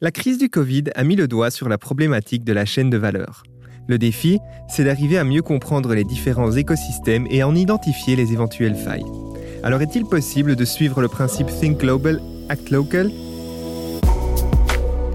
La 0.00 0.12
crise 0.12 0.38
du 0.38 0.48
Covid 0.48 0.84
a 0.94 1.02
mis 1.02 1.16
le 1.16 1.26
doigt 1.26 1.50
sur 1.50 1.68
la 1.68 1.76
problématique 1.76 2.44
de 2.44 2.52
la 2.52 2.64
chaîne 2.64 2.88
de 2.88 2.96
valeur. 2.96 3.42
Le 3.88 3.98
défi, 3.98 4.38
c'est 4.68 4.84
d'arriver 4.84 5.18
à 5.18 5.24
mieux 5.24 5.42
comprendre 5.42 5.92
les 5.92 6.04
différents 6.04 6.52
écosystèmes 6.52 7.26
et 7.30 7.40
à 7.40 7.48
en 7.48 7.56
identifier 7.56 8.14
les 8.14 8.32
éventuelles 8.32 8.76
failles. 8.76 9.04
Alors 9.64 9.82
est-il 9.82 10.04
possible 10.04 10.54
de 10.54 10.64
suivre 10.64 11.00
le 11.00 11.08
principe 11.08 11.48
Think 11.48 11.78
Global, 11.78 12.20
Act 12.48 12.70
Local? 12.70 13.10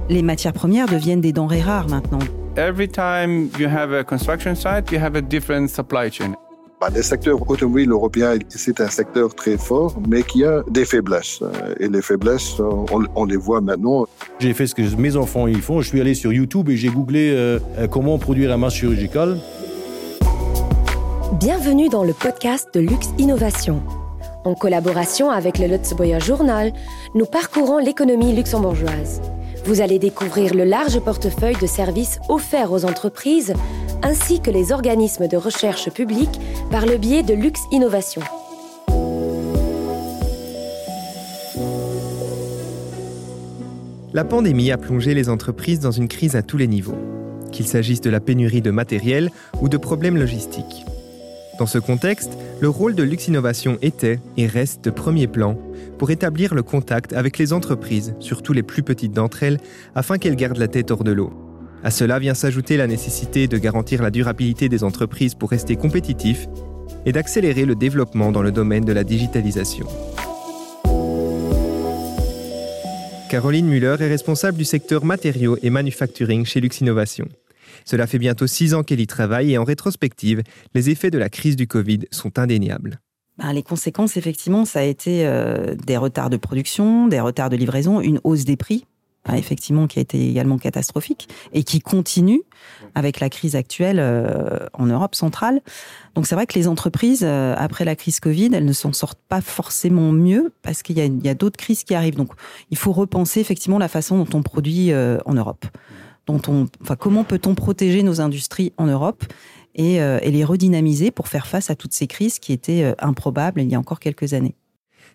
Les 0.09 0.21
matières 0.21 0.51
premières 0.51 0.89
deviennent 0.89 1.21
des 1.21 1.31
denrées 1.31 1.61
rares 1.61 1.87
maintenant. 1.87 2.19
Every 2.57 2.89
time 2.89 3.47
you 3.57 3.69
have 3.69 3.93
a 3.93 4.03
construction 4.03 4.53
site, 4.53 4.91
you 4.91 4.99
have 4.99 5.15
a 5.15 5.21
different 5.21 5.69
supply 5.69 6.11
chain. 6.11 6.35
Bah, 6.83 6.89
le 6.93 7.01
secteur 7.01 7.49
automobile 7.49 7.91
européen, 7.91 8.37
c'est 8.49 8.81
un 8.81 8.89
secteur 8.89 9.33
très 9.33 9.57
fort, 9.57 9.95
mais 10.05 10.21
qui 10.21 10.43
a 10.43 10.63
des 10.69 10.83
faiblesses. 10.83 11.39
Et 11.79 11.87
les 11.87 12.01
faiblesses, 12.01 12.59
on, 12.59 13.23
les 13.23 13.37
voit 13.37 13.61
maintenant. 13.61 14.05
J'ai 14.39 14.53
fait 14.53 14.67
ce 14.67 14.75
que 14.75 14.81
mes 14.97 15.15
enfants 15.15 15.47
ils 15.47 15.61
font. 15.61 15.79
Je 15.79 15.87
suis 15.87 16.01
allé 16.01 16.13
sur 16.13 16.33
YouTube 16.33 16.67
et 16.69 16.75
j'ai 16.75 16.89
googlé 16.89 17.31
euh, 17.31 17.59
euh, 17.77 17.87
comment 17.87 18.19
produire 18.19 18.51
un 18.51 18.57
masque 18.57 18.79
chirurgical. 18.79 19.37
Bienvenue 21.39 21.87
dans 21.87 22.03
le 22.03 22.11
podcast 22.11 22.67
de 22.73 22.81
Luxe 22.81 23.11
Innovation. 23.17 23.81
En 24.43 24.53
collaboration 24.53 25.29
avec 25.29 25.59
le 25.59 25.67
Lutzeboyer 25.67 26.19
Journal, 26.19 26.73
nous 27.15 27.25
parcourons 27.25 27.77
l'économie 27.77 28.35
luxembourgeoise. 28.35 29.21
Vous 29.65 29.79
allez 29.79 29.97
découvrir 29.97 30.53
le 30.53 30.65
large 30.65 30.99
portefeuille 30.99 31.55
de 31.55 31.67
services 31.67 32.19
offerts 32.27 32.73
aux 32.73 32.83
entreprises 32.83 33.53
ainsi 34.01 34.41
que 34.41 34.51
les 34.51 34.73
organismes 34.73 35.29
de 35.29 35.37
recherche 35.37 35.89
publics 35.89 36.39
par 36.69 36.85
le 36.85 36.97
biais 36.97 37.23
de 37.23 37.33
Lux 37.33 37.61
Innovation. 37.71 38.21
La 44.13 44.25
pandémie 44.25 44.69
a 44.71 44.77
plongé 44.77 45.13
les 45.13 45.29
entreprises 45.29 45.79
dans 45.79 45.91
une 45.91 46.09
crise 46.09 46.35
à 46.35 46.43
tous 46.43 46.57
les 46.57 46.67
niveaux, 46.67 46.97
qu'il 47.53 47.65
s'agisse 47.65 48.01
de 48.01 48.09
la 48.09 48.19
pénurie 48.19 48.61
de 48.61 48.69
matériel 48.69 49.31
ou 49.61 49.69
de 49.69 49.77
problèmes 49.77 50.17
logistiques. 50.17 50.85
Dans 51.57 51.67
ce 51.67 51.77
contexte, 51.77 52.31
le 52.59 52.67
rôle 52.67 52.95
de 52.95 53.03
Lux 53.03 53.27
Innovation 53.27 53.77
était 53.81 54.19
et 54.35 54.45
reste 54.45 54.83
de 54.83 54.89
premier 54.89 55.27
plan 55.27 55.55
pour 56.03 56.11
établir 56.11 56.53
le 56.53 56.63
contact 56.63 57.13
avec 57.13 57.37
les 57.37 57.53
entreprises, 57.53 58.13
surtout 58.19 58.51
les 58.51 58.61
plus 58.61 58.83
petites 58.83 59.13
d'entre 59.13 59.41
elles, 59.41 59.57
afin 59.95 60.17
qu'elles 60.17 60.35
gardent 60.35 60.57
la 60.57 60.67
tête 60.67 60.91
hors 60.91 61.05
de 61.05 61.13
l'eau. 61.13 61.31
À 61.81 61.91
cela 61.91 62.19
vient 62.19 62.33
s'ajouter 62.33 62.75
la 62.75 62.87
nécessité 62.87 63.47
de 63.47 63.57
garantir 63.57 64.01
la 64.01 64.11
durabilité 64.11 64.67
des 64.67 64.83
entreprises 64.83 65.33
pour 65.33 65.49
rester 65.49 65.77
compétitifs 65.77 66.47
et 67.05 67.13
d'accélérer 67.13 67.63
le 67.63 67.75
développement 67.75 68.33
dans 68.33 68.41
le 68.41 68.51
domaine 68.51 68.83
de 68.83 68.91
la 68.91 69.05
digitalisation. 69.05 69.87
Caroline 73.29 73.67
Muller 73.67 73.95
est 73.97 74.09
responsable 74.09 74.57
du 74.57 74.65
secteur 74.65 75.05
matériaux 75.05 75.57
et 75.61 75.69
manufacturing 75.69 76.45
chez 76.45 76.59
Lux 76.59 76.81
Innovation. 76.81 77.29
Cela 77.85 78.07
fait 78.07 78.19
bientôt 78.19 78.45
six 78.45 78.73
ans 78.73 78.83
qu'elle 78.83 78.99
y 78.99 79.07
travaille 79.07 79.53
et 79.53 79.57
en 79.57 79.63
rétrospective, 79.63 80.43
les 80.75 80.89
effets 80.89 81.11
de 81.11 81.17
la 81.17 81.29
crise 81.29 81.55
du 81.55 81.65
Covid 81.65 81.99
sont 82.11 82.39
indéniables. 82.39 82.99
Ben, 83.37 83.51
les 83.51 83.63
conséquences, 83.63 84.15
effectivement, 84.15 84.63
ça 84.63 84.79
a 84.79 84.83
été 84.83 85.25
euh, 85.25 85.75
des 85.75 85.97
retards 85.97 86.29
de 86.29 86.37
production, 86.37 87.07
des 87.07 87.19
retards 87.19 87.49
de 87.49 87.55
livraison, 87.55 87.99
une 87.99 88.19
hausse 88.23 88.45
des 88.45 88.57
prix 88.57 88.85
effectivement, 89.33 89.87
qui 89.87 89.99
a 89.99 90.01
été 90.01 90.29
également 90.29 90.57
catastrophique 90.57 91.29
et 91.53 91.63
qui 91.63 91.79
continue 91.79 92.41
avec 92.93 93.21
la 93.21 93.29
crise 93.29 93.55
actuelle 93.55 93.99
euh, 94.01 94.67
en 94.73 94.85
Europe 94.87 95.15
centrale. 95.15 95.61
Donc 96.13 96.27
c'est 96.27 96.35
vrai 96.35 96.45
que 96.45 96.59
les 96.59 96.67
entreprises, 96.67 97.23
euh, 97.23 97.55
après 97.57 97.85
la 97.85 97.95
crise 97.95 98.19
Covid, 98.19 98.49
elles 98.51 98.65
ne 98.65 98.73
s'en 98.73 98.91
sortent 98.91 99.21
pas 99.29 99.39
forcément 99.39 100.11
mieux 100.11 100.51
parce 100.61 100.83
qu'il 100.83 100.97
y 100.97 101.29
a, 101.29 101.33
d'autres 101.35 101.55
crises 101.55 101.85
qui 101.85 101.95
arrivent. 101.95 102.17
Donc 102.17 102.33
il 102.69 102.75
faut 102.75 102.91
repenser 102.91 103.39
effectivement 103.39 103.79
la 103.79 103.87
façon 103.87 104.17
dont 104.17 104.37
on 104.37 104.43
produit 104.43 104.91
en 104.93 105.33
Europe. 105.33 105.67
Dont 106.25 106.41
on, 106.49 106.67
comment 106.97 107.23
peut-on 107.23 107.55
protéger 107.55 108.03
nos 108.03 108.19
industries 108.19 108.73
en 108.75 108.87
Europe 108.87 109.23
et, 109.75 109.95
et, 109.95 110.31
les 110.31 110.43
redynamiser 110.43 111.11
pour 111.11 111.27
faire 111.27 111.47
face 111.47 111.69
à 111.69 111.75
toutes 111.75 111.93
ces 111.93 112.07
crises 112.07 112.39
qui 112.39 112.53
étaient 112.53 112.93
improbables 112.99 113.61
il 113.61 113.69
y 113.69 113.75
a 113.75 113.79
encore 113.79 113.99
quelques 113.99 114.33
années. 114.33 114.55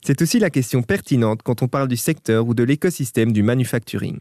C'est 0.05 0.23
aussi 0.23 0.39
la 0.39 0.51
question 0.51 0.83
pertinente 0.83 1.43
quand 1.43 1.63
on 1.63 1.69
parle 1.69 1.89
du 1.89 1.97
secteur 1.97 2.47
ou 2.47 2.55
de 2.55 2.63
l'écosystème 2.63 3.33
du 3.33 3.43
manufacturing. 3.43 4.19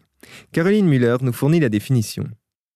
Caroline 0.51 0.88
Müller 0.88 1.17
nous 1.22 1.34
fournit 1.34 1.59
la 1.59 1.69
définition. 1.69 2.25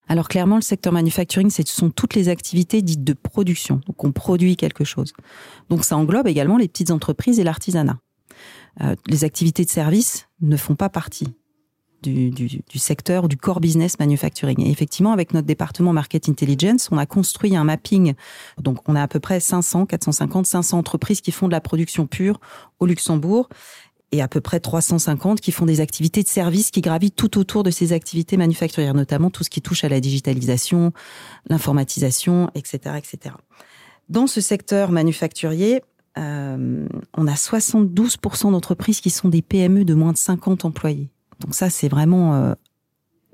Alors 0.08 0.28
clairement, 0.28 0.56
le 0.56 0.62
secteur 0.62 0.92
manufacturing, 0.92 1.50
ce 1.50 1.64
sont 1.66 1.90
toutes 1.90 2.16
les 2.16 2.28
activités 2.28 2.82
dites 2.82 3.04
de 3.04 3.14
production. 3.14 3.82
Donc 3.88 4.04
on 4.04 4.12
produit 4.12 4.58
quelque 4.58 4.84
chose. 4.84 5.14
Donc 5.70 5.86
ça 5.86 5.96
englobe 5.96 6.28
également 6.28 6.58
les 6.58 6.68
petites 6.68 6.92
entreprises 6.92 7.40
et 7.40 7.44
l'artisanat. 7.44 7.98
Euh, 8.82 8.96
les 9.08 9.24
activités 9.24 9.64
de 9.64 9.70
service 9.70 10.28
ne 10.42 10.58
font 10.58 10.76
pas 10.76 10.90
partie 10.90 11.28
du, 12.02 12.52
secteur 12.76 13.28
du 13.28 13.38
core 13.38 13.60
business 13.60 14.00
manufacturing. 14.00 14.62
Et 14.62 14.72
effectivement, 14.72 15.12
avec 15.12 15.34
notre 15.34 15.48
département 15.48 15.94
Market 15.94 16.30
Intelligence, 16.30 16.90
on 16.92 16.98
a 16.98 17.06
construit 17.06 17.56
un 17.56 17.64
mapping. 17.64 18.14
Donc, 18.60 18.78
on 18.88 18.96
a 18.96 19.02
à 19.02 19.08
peu 19.08 19.20
près 19.20 19.40
500, 19.40 19.86
450, 19.86 20.46
500 20.46 20.78
entreprises 20.78 21.22
qui 21.22 21.32
font 21.32 21.48
de 21.48 21.52
la 21.52 21.62
production 21.62 22.08
pure 22.08 22.40
au 22.80 22.86
Luxembourg 22.86 23.50
et 24.12 24.22
à 24.22 24.28
peu 24.28 24.42
près 24.42 24.60
350 24.60 25.40
qui 25.40 25.52
font 25.52 25.66
des 25.66 25.80
activités 25.80 26.24
de 26.24 26.28
service 26.28 26.72
qui 26.72 26.82
gravitent 26.82 27.16
tout 27.16 27.38
autour 27.38 27.64
de 27.64 27.72
ces 27.72 27.94
activités 27.94 28.38
manufacturières, 28.38 28.94
notamment 28.94 29.30
tout 29.30 29.44
ce 29.44 29.50
qui 29.50 29.62
touche 29.62 29.84
à 29.84 29.90
la 29.90 30.00
digitalisation, 30.00 30.92
l'informatisation, 31.50 32.50
etc., 32.56 32.96
etc. 32.98 33.36
Dans 34.10 34.28
ce 34.28 34.42
secteur 34.42 34.92
manufacturier, 34.92 35.82
euh, 36.18 36.88
on 37.16 37.28
a 37.28 37.34
72% 37.34 38.52
d'entreprises 38.52 39.00
qui 39.00 39.10
sont 39.10 39.30
des 39.30 39.42
PME 39.42 39.86
de 39.86 39.94
moins 39.94 40.12
de 40.12 40.18
50 40.18 40.66
employés. 40.66 41.10
Donc 41.42 41.54
ça, 41.54 41.70
c'est 41.70 41.90
vraiment 41.90 42.36
euh, 42.36 42.54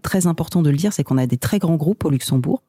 très 0.01 0.28
important 0.28 0.62
de 0.62 0.69
le 0.69 0.78
dire, 0.78 0.94
c'est 0.94 1.03
qu'on 1.03 1.18
a 1.18 1.28
des 1.28 1.38
très 1.38 1.59
grands 1.59 1.75
groupes 1.75 2.06
au 2.06 2.09
Luxembourg, 2.09 2.63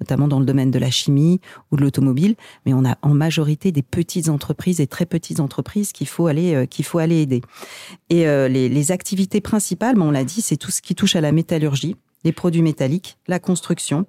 notamment 0.00 0.28
dans 0.28 0.38
le 0.38 0.44
domaine 0.44 0.70
de 0.70 0.78
la 0.78 0.90
chimie 0.90 1.40
ou 1.70 1.76
de 1.76 1.82
l'automobile, 1.82 2.36
mais 2.66 2.74
on 2.74 2.84
a 2.84 2.96
en 3.02 3.14
majorité 3.14 3.72
des 3.72 3.82
petites 3.82 4.28
entreprises 4.28 4.80
et 4.80 4.86
très 4.86 5.06
petites 5.06 5.40
entreprises 5.40 5.92
qu'il 5.92 6.08
faut 6.08 6.26
aller 6.26 6.54
euh, 6.54 6.66
qu'il 6.66 6.84
faut 6.84 6.98
aller 6.98 7.22
aider. 7.22 7.40
Et 8.10 8.26
euh, 8.28 8.48
les, 8.48 8.92
activités 8.92 9.40
principales, 9.40 9.98
on 10.00 10.10
l'a 10.10 10.24
dit, 10.24 10.42
c'est 10.42 10.56
tout 10.56 10.70
ce 10.70 10.82
qui 10.82 10.94
touche 10.94 11.16
à 11.16 11.20
la 11.20 11.32
métallurgie, 11.32 11.96
les 12.24 12.32
produits 12.32 12.62
métalliques, 12.62 13.18
la 13.26 13.38
construction 13.38 14.06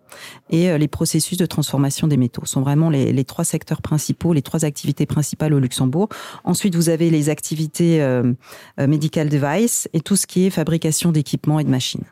et 0.49 0.69
euh, 0.69 0.77
les 0.77 0.87
processus 0.87 1.37
de 1.37 1.45
transformation 1.45 2.07
des 2.07 2.17
métaux. 2.17 2.43
Ce 2.45 2.53
sont 2.53 2.61
vraiment 2.61 2.89
les, 2.89 3.23
trois 3.25 3.45
secteurs 3.45 3.81
principaux, 3.81 4.33
les 4.33 4.41
trois 4.41 4.65
activités 4.65 5.05
principales 5.05 5.53
au 5.53 5.59
Luxembourg. 5.59 6.09
Ensuite, 6.43 6.75
vous 6.75 6.89
avez 6.89 7.09
les 7.09 7.29
activités 7.29 8.01
euh, 8.01 8.33
euh, 8.79 8.87
medical 8.87 9.29
device 9.29 9.89
et 9.93 10.01
tout 10.01 10.15
ce 10.15 10.27
qui 10.27 10.45
est 10.45 10.49
fabrication 10.49 11.11
d'équipements 11.11 11.59
et 11.59 11.63
de 11.63 11.69
machines. 11.69 12.03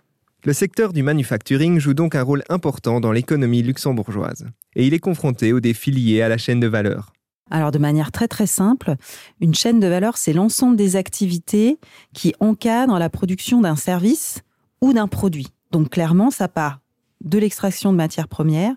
Le 0.43 0.53
secteur 0.53 0.91
du 0.91 1.03
manufacturing 1.03 1.79
joue 1.79 1.93
donc 1.93 2.15
un 2.15 2.23
rôle 2.23 2.43
important 2.49 2.99
dans 2.99 3.11
l'économie 3.11 3.61
luxembourgeoise. 3.61 4.47
Et 4.75 4.87
il 4.87 4.93
est 4.95 4.99
confronté 4.99 5.53
aux 5.53 5.59
défis 5.59 5.91
liés 5.91 6.23
à 6.23 6.29
la 6.29 6.39
chaîne 6.39 6.59
de 6.59 6.67
valeur. 6.67 7.13
Alors 7.51 7.71
de 7.71 7.77
manière 7.77 8.11
très 8.11 8.27
très 8.27 8.47
simple, 8.47 8.95
une 9.41 9.53
chaîne 9.53 9.79
de 9.79 9.87
valeur, 9.87 10.17
c'est 10.17 10.33
l'ensemble 10.33 10.77
des 10.77 10.95
activités 10.95 11.77
qui 12.13 12.33
encadrent 12.39 12.97
la 12.97 13.09
production 13.09 13.61
d'un 13.61 13.75
service 13.75 14.39
ou 14.81 14.93
d'un 14.93 15.07
produit. 15.07 15.49
Donc 15.71 15.89
clairement, 15.89 16.31
ça 16.31 16.47
part 16.47 16.79
de 17.21 17.37
l'extraction 17.37 17.91
de 17.91 17.97
matières 17.97 18.27
premières 18.27 18.75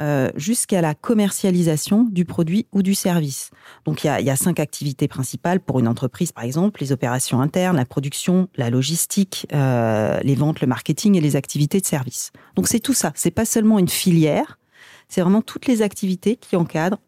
euh, 0.00 0.30
jusqu'à 0.34 0.80
la 0.80 0.94
commercialisation 0.94 2.02
du 2.10 2.24
produit 2.24 2.66
ou 2.72 2.82
du 2.82 2.96
service. 2.96 3.50
Donc 3.84 4.02
il 4.02 4.08
y, 4.08 4.30
a, 4.30 4.36
cinq 4.36 4.58
activités 4.58 5.06
principales 5.06 5.60
pour 5.60 5.78
une 5.78 5.86
entreprise, 5.86 6.32
par 6.32 6.42
exemple, 6.42 6.80
les 6.80 6.90
opérations 6.90 7.40
internes, 7.40 7.76
la 7.76 7.84
production, 7.84 8.48
la 8.56 8.70
logistique, 8.70 9.46
euh, 9.52 10.18
les 10.24 10.34
ventes, 10.34 10.60
le 10.60 10.66
marketing 10.66 11.14
et 11.14 11.20
les 11.20 11.36
activités 11.36 11.80
de 11.80 11.86
service. 11.86 12.32
Donc 12.56 12.66
c'est 12.66 12.80
tout 12.80 12.92
ça. 12.92 13.12
C'est 13.14 13.30
pas 13.30 13.44
seulement 13.44 13.78
une 13.78 13.88
filière, 13.88 14.58
c'est 15.08 15.20
vraiment 15.20 15.42
toutes 15.42 15.66
les 15.66 15.80
activités 15.80 16.34
qui 16.34 16.56
encadrent 16.56 16.98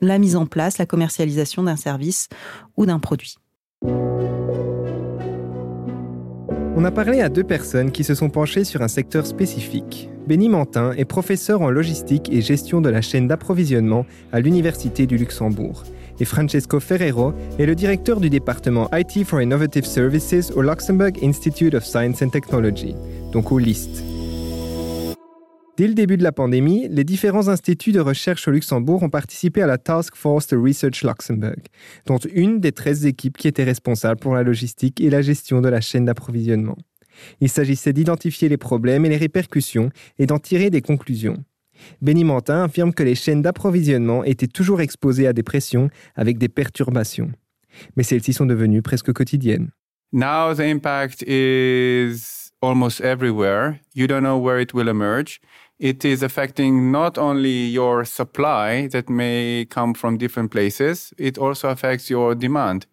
la 0.00 0.18
mise 0.18 0.36
en 0.36 0.46
place, 0.46 0.78
la 0.78 0.86
commercialisation 0.86 1.64
d'un 1.64 1.76
service 1.76 2.28
ou 2.76 2.86
d'un 2.86 3.00
produit. 3.00 3.38
On 6.76 6.84
a 6.84 6.90
parlé 6.92 7.20
à 7.20 7.28
deux 7.28 7.42
personnes 7.42 7.90
qui 7.90 8.04
se 8.04 8.14
sont 8.14 8.30
penchées 8.30 8.64
sur 8.64 8.80
un 8.82 8.88
secteur 8.88 9.26
spécifique. 9.26 10.08
Benny 10.26 10.48
Mantin 10.48 10.92
est 10.92 11.04
professeur 11.04 11.62
en 11.62 11.70
logistique 11.70 12.32
et 12.32 12.40
gestion 12.40 12.80
de 12.80 12.88
la 12.88 13.02
chaîne 13.02 13.26
d'approvisionnement 13.26 14.06
à 14.32 14.40
l'Université 14.40 15.06
du 15.06 15.16
Luxembourg. 15.16 15.82
Et 16.20 16.24
Francesco 16.24 16.78
Ferrero 16.78 17.32
est 17.58 17.66
le 17.66 17.74
directeur 17.74 18.20
du 18.20 18.30
département 18.30 18.88
IT 18.92 19.24
for 19.24 19.40
Innovative 19.40 19.84
Services 19.84 20.52
au 20.54 20.62
Luxembourg 20.62 21.12
Institute 21.22 21.74
of 21.74 21.84
Science 21.84 22.22
and 22.22 22.28
Technology, 22.28 22.94
donc 23.32 23.50
au 23.50 23.58
LIST. 23.58 24.19
Dès 25.80 25.88
le 25.88 25.94
début 25.94 26.18
de 26.18 26.22
la 26.22 26.30
pandémie, 26.30 26.88
les 26.90 27.04
différents 27.04 27.48
instituts 27.48 27.92
de 27.92 28.00
recherche 28.00 28.46
au 28.46 28.50
Luxembourg 28.50 29.02
ont 29.02 29.08
participé 29.08 29.62
à 29.62 29.66
la 29.66 29.78
Task 29.78 30.14
Force 30.14 30.46
de 30.48 30.58
Research 30.58 31.02
Luxembourg, 31.02 31.62
dont 32.04 32.18
une 32.18 32.60
des 32.60 32.72
13 32.72 33.06
équipes 33.06 33.38
qui 33.38 33.48
étaient 33.48 33.64
responsables 33.64 34.20
pour 34.20 34.34
la 34.34 34.42
logistique 34.42 35.00
et 35.00 35.08
la 35.08 35.22
gestion 35.22 35.62
de 35.62 35.70
la 35.70 35.80
chaîne 35.80 36.04
d'approvisionnement. 36.04 36.76
Il 37.40 37.48
s'agissait 37.48 37.94
d'identifier 37.94 38.50
les 38.50 38.58
problèmes 38.58 39.06
et 39.06 39.08
les 39.08 39.16
répercussions 39.16 39.88
et 40.18 40.26
d'en 40.26 40.38
tirer 40.38 40.68
des 40.68 40.82
conclusions. 40.82 41.42
Benny 42.02 42.26
affirme 42.48 42.92
que 42.92 43.02
les 43.02 43.14
chaînes 43.14 43.40
d'approvisionnement 43.40 44.22
étaient 44.22 44.48
toujours 44.48 44.82
exposées 44.82 45.28
à 45.28 45.32
des 45.32 45.42
pressions 45.42 45.88
avec 46.14 46.36
des 46.36 46.50
perturbations. 46.50 47.32
Mais 47.96 48.02
celles-ci 48.02 48.34
sont 48.34 48.44
devenues 48.44 48.82
presque 48.82 49.14
quotidiennes. 49.14 49.70
Now 50.12 50.52
the 50.54 50.60
impact 50.60 51.22
is 51.22 52.50
almost 52.60 53.00
everywhere. 53.00 53.80
You 53.94 54.06
don't 54.06 54.22
know 54.22 54.36
where 54.36 54.60
it 54.60 54.74
will 54.74 54.88
emerge. 54.88 55.40
It 55.80 56.04
is 56.04 56.22
affecting 56.22 56.92
not 56.92 57.16
only 57.16 57.64
your 57.64 58.04
supply 58.04 58.86
that 58.88 59.08
may 59.08 59.66
come 59.70 59.94
from 59.94 60.18
different 60.18 60.50
places, 60.50 61.14
it 61.16 61.38
also 61.38 61.70
affects 61.70 62.10
your 62.10 62.34
demand. 62.34 62.84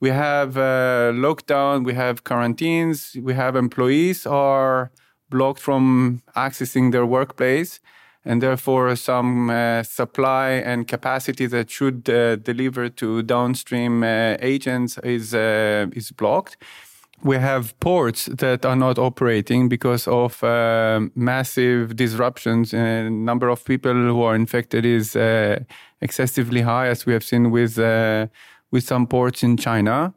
We 0.00 0.10
have 0.10 0.56
uh, 0.56 1.12
lockdown, 1.14 1.84
we 1.84 1.94
have 1.94 2.24
quarantines, 2.24 3.16
we 3.22 3.34
have 3.34 3.54
employees 3.54 4.26
are 4.26 4.90
blocked 5.30 5.60
from 5.60 6.22
accessing 6.34 6.90
their 6.90 7.06
workplace 7.06 7.78
and 8.24 8.42
therefore 8.42 8.96
some 8.96 9.50
uh, 9.50 9.84
supply 9.84 10.50
and 10.50 10.88
capacity 10.88 11.46
that 11.46 11.70
should 11.70 12.10
uh, 12.10 12.34
deliver 12.36 12.88
to 12.88 13.22
downstream 13.22 14.02
uh, 14.02 14.36
agents 14.40 14.98
is 15.04 15.34
uh, 15.34 15.86
is 15.92 16.10
blocked. 16.10 16.56
We 17.24 17.36
have 17.38 17.72
ports 17.80 18.26
that 18.26 18.66
are 18.66 18.76
not 18.76 18.98
operating 18.98 19.68
because 19.70 20.06
of 20.06 20.44
uh, 20.44 21.00
massive 21.14 21.96
disruptions. 21.96 22.74
And 22.74 23.24
number 23.24 23.48
of 23.48 23.64
people 23.64 23.94
who 23.94 24.22
are 24.22 24.36
infected 24.36 24.84
is 24.84 25.16
uh, 25.16 25.60
excessively 26.00 26.60
high, 26.60 26.88
as 26.88 27.06
we 27.06 27.14
have 27.14 27.24
seen 27.24 27.50
with 27.50 27.78
with 28.74 28.84
some 28.84 29.06
ports 29.06 29.42
in 29.42 29.56
China. 29.56 30.12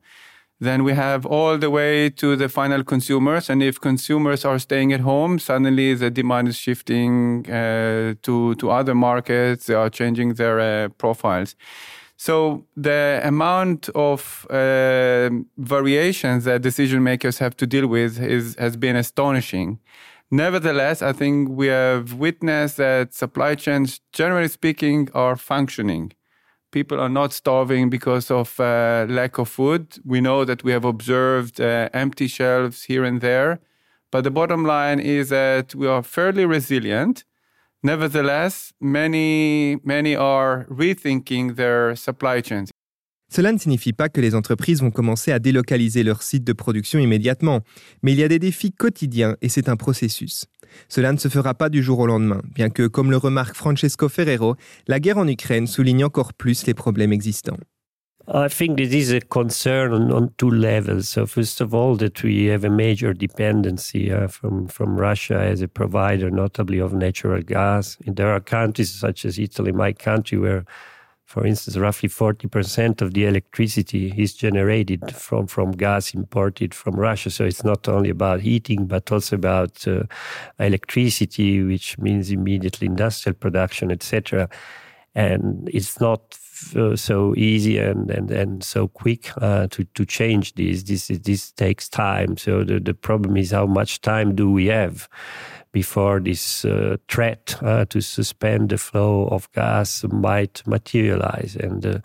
Then 0.60 0.84
we 0.84 0.94
have 0.94 1.26
all 1.26 1.58
the 1.60 1.70
way 1.70 2.10
to 2.10 2.36
the 2.36 2.50
final 2.50 2.84
consumers. 2.84 3.50
And 3.50 3.62
if 3.62 3.80
consumers 3.80 4.44
are 4.44 4.58
staying 4.58 4.92
at 4.92 5.02
home, 5.02 5.38
suddenly 5.38 5.94
the 5.94 6.10
demand 6.10 6.48
is 6.48 6.58
shifting 6.58 7.46
uh, 7.48 8.16
to, 8.24 8.56
to 8.56 8.72
other 8.72 8.96
markets. 8.96 9.68
They 9.68 9.76
are 9.76 9.90
changing 9.90 10.34
their 10.34 10.60
uh, 10.60 10.90
profiles. 10.98 11.56
So 12.18 12.66
the 12.76 13.22
amount 13.24 13.90
of 13.90 14.46
uh, 14.50 15.30
variations 15.58 16.44
that 16.46 16.62
decision 16.62 17.04
makers 17.04 17.38
have 17.38 17.56
to 17.58 17.68
deal 17.68 17.88
with 17.88 18.20
is, 18.20 18.56
has 18.58 18.76
been 18.76 18.96
astonishing. 18.96 19.80
Nevertheless, 20.30 21.02
I 21.02 21.14
think 21.14 21.50
we 21.50 21.68
have 21.68 22.14
witnessed 22.14 22.78
that 22.78 23.14
supply 23.14 23.56
chains, 23.56 24.02
generally 24.12 24.50
speaking, 24.50 25.10
are 25.14 25.38
functioning 25.38 26.12
people 26.72 27.00
are 27.00 27.10
not 27.10 27.34
starving 27.34 27.90
because 27.90 28.30
of 28.32 28.60
uh, 28.60 29.06
lack 29.10 29.38
of 29.38 29.50
food. 29.50 29.98
We 30.06 30.22
know 30.22 30.46
that 30.46 30.64
we 30.64 30.72
have 30.72 30.86
observed 30.86 31.60
uh, 31.60 31.90
empty 31.94 32.28
shelves 32.28 32.84
here 32.84 33.04
and 33.04 33.22
there, 33.22 33.60
but 34.12 34.24
the 34.24 34.32
bottom 34.32 34.66
line 34.66 35.00
is 35.00 35.30
that 35.30 35.76
we 35.76 35.88
are 35.88 36.04
fairly 36.04 36.46
resilient. 36.46 37.24
Nevertheless, 37.88 38.74
many 38.82 39.78
are 40.18 40.66
rethinking 40.70 41.56
their 41.56 41.96
supply 41.96 42.42
chains. 42.44 42.66
Cela 43.32 43.54
ne 43.54 43.58
signifie 43.58 43.94
pas 43.94 44.10
que 44.10 44.20
les 44.20 44.36
entreprises 44.36 44.82
vont 44.82 44.92
commencer 44.92 45.32
à 45.32 45.40
délocaliser 45.40 46.04
leurs 46.04 46.22
sites 46.22 46.44
de 46.44 46.52
production 46.52 47.00
immédiatement, 47.00 47.62
mais 48.04 48.12
il 48.12 48.20
y 48.20 48.24
a 48.24 48.28
des 48.28 48.40
défis 48.40 48.74
quotidiens 48.74 49.38
et 49.42 49.48
c'est 49.48 49.70
un 49.70 49.78
processus. 49.78 50.48
Cela 50.90 51.14
ne 51.14 51.18
se 51.18 51.30
fera 51.30 51.54
pas 51.54 51.70
du 51.70 51.82
jour 51.82 52.00
au 52.00 52.08
lendemain, 52.08 52.42
bien 52.54 52.70
que, 52.70 52.88
comme 52.88 53.10
le 53.10 53.16
remarque 53.16 53.56
Francesco 53.56 54.10
Ferrero, 54.10 54.58
la 54.90 55.00
guerre 55.00 55.20
en 55.20 55.28
Ukraine 55.30 55.66
souligne 55.66 56.04
encore 56.04 56.34
plus 56.34 56.66
les 56.66 56.74
problèmes 56.74 57.14
existants. 57.14 57.58
I 58.30 58.50
think 58.50 58.78
this 58.78 58.94
is 58.94 59.12
a 59.14 59.22
concern 59.22 59.94
on, 59.94 60.12
on, 60.12 60.34
two 60.38 60.52
levels. 60.52 61.08
So 61.08 61.26
first 61.26 61.62
of 61.62 61.74
all, 61.74 61.96
that 61.96 62.22
we 62.24 62.46
have 62.48 62.66
a 62.66 62.70
major 62.70 63.14
dependency 63.14 64.12
uh, 64.12 64.28
from 64.28 64.68
from 64.68 64.98
Russia 64.98 65.40
as 65.40 65.62
a 65.62 65.68
provider, 65.70 66.30
notably 66.30 66.80
of 66.80 66.92
natural 66.92 67.42
gas. 67.42 67.98
And 68.06 68.18
there 68.18 68.34
are 68.34 68.42
countries 68.42 68.92
such 68.92 69.24
as 69.24 69.40
Italy, 69.40 69.72
my 69.72 69.94
country, 69.94 70.38
where 70.38 70.66
for 71.24 71.46
instance, 71.46 71.76
roughly 71.76 72.08
40% 72.08 73.02
of 73.02 73.14
the 73.14 73.26
electricity 73.26 74.14
is 74.18 74.34
generated 74.34 75.14
from, 75.14 75.46
from 75.46 75.74
gas 75.74 76.14
imported 76.14 76.74
from 76.74 76.96
Russia. 76.96 77.30
So 77.30 77.44
it's 77.44 77.66
not 77.66 77.90
only 77.90 78.10
about 78.10 78.40
heating, 78.40 78.86
but 78.88 79.12
also 79.12 79.36
about 79.36 79.86
uh, 79.86 80.04
electricity, 80.58 81.62
which 81.64 81.98
means 81.98 82.32
immediately 82.32 82.88
industrial 82.88 83.36
production, 83.36 83.92
etc. 83.92 84.48
And 85.16 85.70
it's 85.74 86.00
not 86.00 86.38
uh, 86.76 86.96
so 86.96 87.34
easy 87.36 87.78
and, 87.78 88.10
and, 88.10 88.32
and 88.32 88.64
so 88.64 88.88
quick 88.88 89.30
uh, 89.42 89.68
to, 89.68 89.84
to 89.84 90.06
change 90.06 90.56
this. 90.56 90.84
This, 90.84 91.08
this 91.08 91.52
takes 91.52 91.90
time. 91.90 92.38
So 92.38 92.64
the, 92.64 92.80
the 92.80 92.94
problem 92.94 93.38
is 93.38 93.52
how 93.52 93.66
much 93.66 94.02
time 94.02 94.36
do 94.36 94.52
we 94.52 94.68
have? 94.68 95.08
before 95.72 96.20
this 96.20 96.66
uh, 96.66 96.98
threat 97.08 97.56
uh, 97.62 97.86
to 97.86 98.02
suspend 98.02 98.70
the 98.70 98.78
flow 98.78 99.28
of 99.28 99.52
gas 99.52 100.04
might 100.12 100.66
materialize. 100.66 101.56
And 101.56 101.86
uh, 101.86 102.00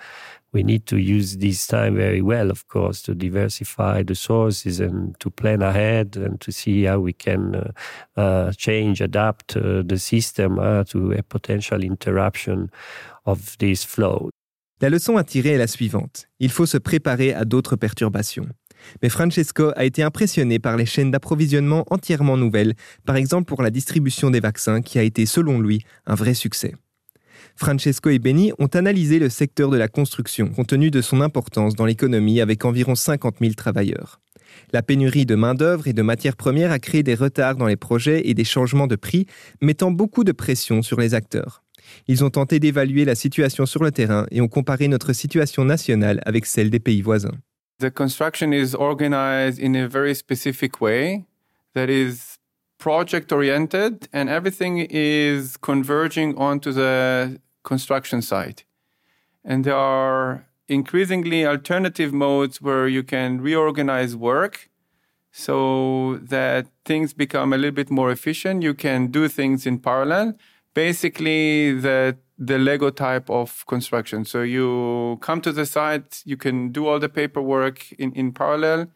we 0.52 0.62
need 0.62 0.86
to 0.86 0.98
use 0.98 1.38
this 1.38 1.66
time 1.66 1.96
very 1.96 2.20
well, 2.20 2.50
of 2.50 2.68
course, 2.68 3.00
to 3.02 3.14
diversify 3.14 4.02
the 4.02 4.14
sources 4.14 4.80
and 4.80 5.18
to 5.20 5.30
plan 5.30 5.62
ahead 5.62 6.16
and 6.16 6.40
to 6.42 6.52
see 6.52 6.84
how 6.84 7.00
we 7.00 7.14
can 7.14 7.54
uh, 7.54 7.72
uh, 8.20 8.52
change, 8.52 9.00
adapt 9.00 9.56
uh, 9.56 9.82
the 9.86 9.98
system 9.98 10.56
to 10.84 11.12
a 11.12 11.22
potential 11.22 11.82
interruption 11.82 12.70
of 13.24 13.56
this 13.58 13.84
flow. 13.84 14.30
La 14.82 14.90
leçon 14.90 15.16
à 15.16 15.22
tirer 15.22 15.50
est 15.50 15.58
la 15.58 15.68
suivante. 15.68 16.26
Il 16.40 16.50
faut 16.50 16.66
se 16.66 16.76
préparer 16.76 17.32
à 17.32 17.44
d'autres 17.44 17.76
perturbations. 17.76 18.48
Mais 19.00 19.08
Francesco 19.08 19.70
a 19.76 19.84
été 19.84 20.02
impressionné 20.02 20.58
par 20.58 20.76
les 20.76 20.86
chaînes 20.86 21.12
d'approvisionnement 21.12 21.84
entièrement 21.90 22.36
nouvelles, 22.36 22.74
par 23.06 23.14
exemple 23.14 23.44
pour 23.44 23.62
la 23.62 23.70
distribution 23.70 24.28
des 24.28 24.40
vaccins 24.40 24.82
qui 24.82 24.98
a 24.98 25.04
été, 25.04 25.24
selon 25.24 25.60
lui, 25.60 25.84
un 26.04 26.16
vrai 26.16 26.34
succès. 26.34 26.74
Francesco 27.54 28.10
et 28.10 28.18
Benny 28.18 28.50
ont 28.58 28.66
analysé 28.66 29.20
le 29.20 29.28
secteur 29.28 29.70
de 29.70 29.76
la 29.76 29.86
construction 29.86 30.48
compte 30.48 30.66
tenu 30.66 30.90
de 30.90 31.00
son 31.00 31.20
importance 31.20 31.76
dans 31.76 31.86
l'économie 31.86 32.40
avec 32.40 32.64
environ 32.64 32.96
50 32.96 33.36
000 33.40 33.52
travailleurs. 33.54 34.20
La 34.72 34.82
pénurie 34.82 35.26
de 35.26 35.36
main-d'œuvre 35.36 35.86
et 35.86 35.92
de 35.92 36.02
matières 36.02 36.36
premières 36.36 36.72
a 36.72 36.80
créé 36.80 37.04
des 37.04 37.14
retards 37.14 37.54
dans 37.54 37.68
les 37.68 37.76
projets 37.76 38.28
et 38.28 38.34
des 38.34 38.42
changements 38.42 38.88
de 38.88 38.96
prix, 38.96 39.26
mettant 39.60 39.92
beaucoup 39.92 40.24
de 40.24 40.32
pression 40.32 40.82
sur 40.82 40.98
les 40.98 41.14
acteurs. 41.14 41.62
Ils 42.08 42.24
ont 42.24 42.30
tenté 42.30 42.60
d'évaluer 42.60 43.04
la 43.04 43.14
situation 43.14 43.66
sur 43.66 43.82
le 43.82 43.90
terrain 43.90 44.26
et 44.30 44.40
ont 44.40 44.48
comparé 44.48 44.88
notre 44.88 45.12
situation 45.12 45.64
nationale 45.64 46.20
avec 46.26 46.46
celle 46.46 46.70
des 46.70 46.80
pays 46.80 47.02
voisins. 47.02 47.38
the 47.82 47.90
construction 47.90 48.52
is 48.52 48.74
organized 48.74 49.58
in 49.58 49.74
a 49.74 49.88
very 49.88 50.14
specific 50.14 50.80
way 50.80 51.26
that 51.74 51.90
is 51.90 52.38
project 52.78 53.30
oriented 53.32 54.08
and 54.12 54.28
everything 54.28 54.86
is 54.90 55.56
converging 55.56 56.36
onto 56.38 56.72
the 56.72 57.40
construction 57.64 58.22
site. 58.22 58.64
And 59.44 59.64
there 59.64 59.76
are 59.76 60.46
increasingly 60.68 61.44
alternative 61.44 62.12
modes 62.12 62.62
where 62.62 62.88
you 62.88 63.02
can 63.02 63.40
reorganize 63.40 64.16
work 64.16 64.70
so 65.32 66.18
that 66.22 66.66
things 66.84 67.12
become 67.12 67.52
a 67.52 67.56
little 67.56 67.74
bit 67.74 67.90
more 67.90 68.10
efficient. 68.10 68.62
You 68.62 68.74
can 68.74 69.08
do 69.08 69.28
things 69.28 69.66
in 69.66 69.78
parallel. 69.78 70.34
Basically, 70.74 71.72
the 71.72 72.16
the 72.38 72.58
Lego 72.58 72.90
type 72.90 73.30
of 73.30 73.64
construction. 73.66 74.24
So 74.24 74.42
you 74.42 75.18
come 75.20 75.40
to 75.42 75.52
the 75.52 75.64
site, 75.64 76.22
you 76.24 76.36
can 76.36 76.72
do 76.72 76.88
all 76.88 76.98
the 76.98 77.08
paperwork 77.08 77.92
in, 77.92 78.12
in 78.14 78.32
parallel, 78.32 78.88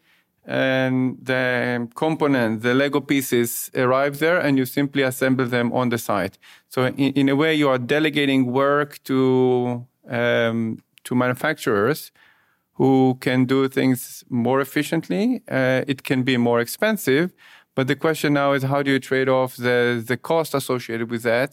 and 0.45 1.17
the 1.21 1.87
components, 1.95 2.63
the 2.63 2.73
Lego 2.73 2.99
pieces 2.99 3.71
arrive 3.75 4.19
there, 4.19 4.39
and 4.39 4.57
you 4.57 4.65
simply 4.65 5.03
assemble 5.03 5.45
them 5.45 5.71
on 5.71 5.89
the 5.89 5.97
site. 5.97 6.37
So 6.67 6.85
in, 6.85 7.13
in 7.13 7.29
a 7.29 7.35
way, 7.35 7.53
you 7.53 7.69
are 7.69 7.77
delegating 7.77 8.51
work 8.51 9.01
to 9.03 9.85
um, 10.09 10.83
to 11.03 11.15
manufacturers 11.15 12.11
who 12.73 13.17
can 13.21 13.45
do 13.45 13.67
things 13.67 14.23
more 14.29 14.61
efficiently. 14.61 15.41
Uh, 15.49 15.83
it 15.87 16.03
can 16.03 16.23
be 16.23 16.37
more 16.37 16.59
expensive, 16.59 17.33
but 17.77 17.87
the 17.87 17.95
question 17.95 18.33
now 18.33 18.49
is 18.55 18.63
how 18.63 18.81
do 18.83 18.89
you 18.91 18.99
trade 18.99 19.29
off 19.29 19.51
the 19.55 20.03
the 20.11 20.17
cost 20.17 20.53
associated 20.53 21.07
with 21.09 21.23
that? 21.23 21.51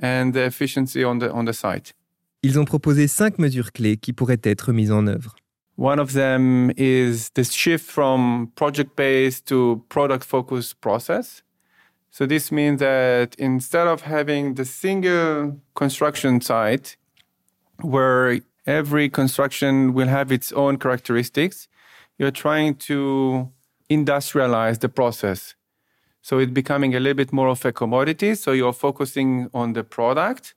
and 0.00 0.32
the 0.34 0.44
efficiency 0.44 1.04
on 1.04 1.18
the, 1.18 1.30
on 1.32 1.44
the 1.44 1.52
site. 1.52 1.94
Ils 2.42 2.58
ont 2.58 2.64
proposé 2.64 3.06
cinq 3.06 3.38
mesures 3.38 3.70
clés 3.70 3.98
qui 3.98 4.12
pourraient 4.12 4.40
être 4.44 4.72
mises 4.72 4.92
en 4.92 5.06
œuvre. 5.06 5.36
One 5.76 5.98
of 5.98 6.12
them 6.12 6.72
is 6.76 7.30
the 7.34 7.44
shift 7.44 7.84
from 7.90 8.50
project-based 8.54 9.46
to 9.46 9.82
product-focused 9.88 10.80
process. 10.80 11.42
So 12.10 12.26
this 12.26 12.50
means 12.50 12.80
that 12.80 13.34
instead 13.38 13.86
of 13.86 14.02
having 14.02 14.54
the 14.54 14.64
single 14.64 15.58
construction 15.74 16.40
site 16.40 16.96
where 17.82 18.40
every 18.66 19.08
construction 19.08 19.94
will 19.94 20.08
have 20.08 20.32
its 20.32 20.52
own 20.52 20.76
characteristics, 20.76 21.68
you're 22.18 22.32
trying 22.32 22.74
to 22.88 23.48
industrialize 23.90 24.80
the 24.80 24.88
process. 24.88 25.54
So 26.22 26.38
it's 26.38 26.52
becoming 26.52 26.94
a 26.94 27.00
little 27.00 27.16
bit 27.16 27.32
more 27.32 27.48
of 27.48 27.64
a 27.64 27.72
commodity. 27.72 28.34
So 28.34 28.52
you're 28.52 28.72
focusing 28.72 29.48
on 29.52 29.72
the 29.72 29.82
product 29.84 30.54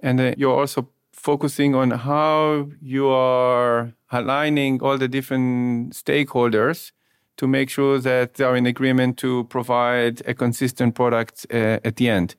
and 0.00 0.34
you're 0.38 0.58
also 0.58 0.88
focusing 1.12 1.74
on 1.74 1.90
how 1.90 2.68
you 2.80 3.08
are 3.08 3.92
aligning 4.10 4.82
all 4.82 4.98
the 4.98 5.08
different 5.08 5.94
stakeholders 5.94 6.92
to 7.38 7.46
make 7.46 7.70
sure 7.70 7.98
that 7.98 8.34
they 8.34 8.44
are 8.44 8.56
in 8.56 8.66
agreement 8.66 9.18
to 9.18 9.44
provide 9.44 10.22
a 10.26 10.34
consistent 10.34 10.94
product 10.94 11.46
uh, 11.52 11.80
at 11.84 11.96
the 11.96 12.08
end. 12.08 12.36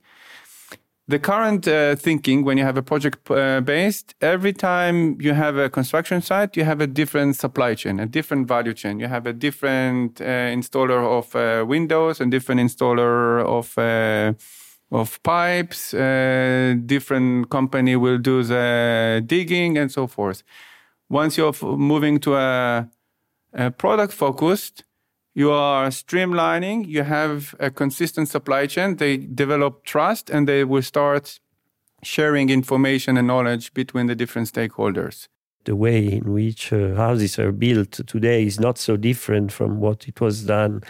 The 1.07 1.19
current 1.19 1.67
uh, 1.67 1.95
thinking 1.95 2.43
when 2.43 2.57
you 2.57 2.63
have 2.65 2.77
a 2.77 2.81
project 2.81 3.31
uh, 3.31 3.61
based 3.61 4.13
every 4.21 4.51
time 4.51 5.19
you 5.21 5.33
have 5.33 5.55
a 5.57 5.69
construction 5.69 6.21
site 6.21 6.57
you 6.57 6.65
have 6.65 6.81
a 6.81 6.87
different 6.87 7.35
supply 7.35 7.73
chain 7.73 7.99
a 7.99 8.05
different 8.05 8.47
value 8.47 8.73
chain. 8.73 8.99
You 8.99 9.07
have 9.07 9.25
a 9.25 9.33
different 9.33 10.19
uh, 10.19 10.23
installer 10.23 11.01
of 11.19 11.35
uh, 11.35 11.65
windows 11.65 12.19
and 12.19 12.31
different 12.31 12.61
installer 12.61 13.43
of 13.45 13.77
uh, 13.77 14.33
of 14.91 15.21
pipes 15.23 15.93
uh, 15.93 16.75
different 16.85 17.49
company 17.49 17.95
will 17.95 18.17
do 18.17 18.43
the 18.43 19.23
digging 19.25 19.77
and 19.77 19.91
so 19.91 20.07
forth. 20.07 20.43
Once 21.09 21.37
you're 21.37 21.53
moving 21.61 22.19
to 22.19 22.35
a, 22.35 22.89
a 23.53 23.71
product 23.71 24.13
focused 24.13 24.83
you 25.37 25.51
are 25.51 25.89
streamlining, 25.89 26.87
you 26.87 27.03
have 27.03 27.53
a 27.59 27.69
consistent 27.69 28.27
supply 28.27 28.65
chain, 28.65 28.95
they 28.95 29.17
develop 29.17 29.83
trust, 29.83 30.31
and 30.31 30.47
they 30.47 30.63
will 30.63 30.81
start 30.81 31.39
sharing 32.01 32.49
information 32.49 33.17
and 33.17 33.27
knowledge 33.27 33.71
between 33.75 34.07
the 34.07 34.15
different 34.15 34.51
stakeholders. 34.51 35.27
The 35.65 35.75
way 35.75 36.11
in 36.11 36.33
which 36.33 36.73
uh, 36.73 36.95
houses 36.95 37.37
are 37.37 37.51
built 37.51 37.91
today 38.07 38.47
is 38.47 38.59
not 38.59 38.79
so 38.79 38.97
different 38.97 39.51
from 39.51 39.79
what 39.79 40.07
it 40.07 40.19
was 40.19 40.43
done 40.43 40.81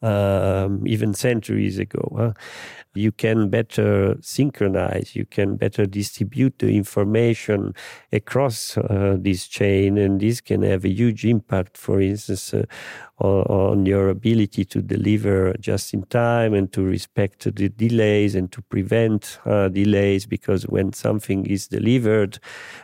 um, 0.00 0.82
even 0.86 1.12
centuries 1.12 1.78
ago. 1.78 2.04
Huh? 2.16 2.32
You 2.94 3.12
can 3.12 3.48
better 3.48 4.16
synchronize, 4.20 5.14
you 5.14 5.24
can 5.24 5.56
better 5.56 5.86
distribute 5.86 6.58
the 6.58 6.76
information 6.76 7.74
across 8.12 8.76
uh, 8.76 9.16
this 9.18 9.46
chain, 9.46 9.96
and 9.96 10.20
this 10.20 10.40
can 10.40 10.62
have 10.62 10.84
a 10.84 10.88
huge 10.88 11.24
impact, 11.24 11.76
for 11.76 12.00
instance, 12.00 12.52
uh, 12.52 12.64
on, 13.20 13.86
your 13.86 14.08
ability 14.08 14.64
to 14.64 14.80
deliver 14.80 15.54
just 15.60 15.92
in 15.92 16.02
time 16.04 16.54
and 16.54 16.72
to 16.72 16.82
respect 16.82 17.44
the 17.54 17.68
delays 17.68 18.34
and 18.34 18.50
to 18.52 18.62
prevent 18.62 19.38
uh, 19.44 19.68
delays. 19.68 20.26
Because 20.26 20.64
when 20.64 20.92
something 20.92 21.46
is 21.46 21.68
delivered, 21.68 22.38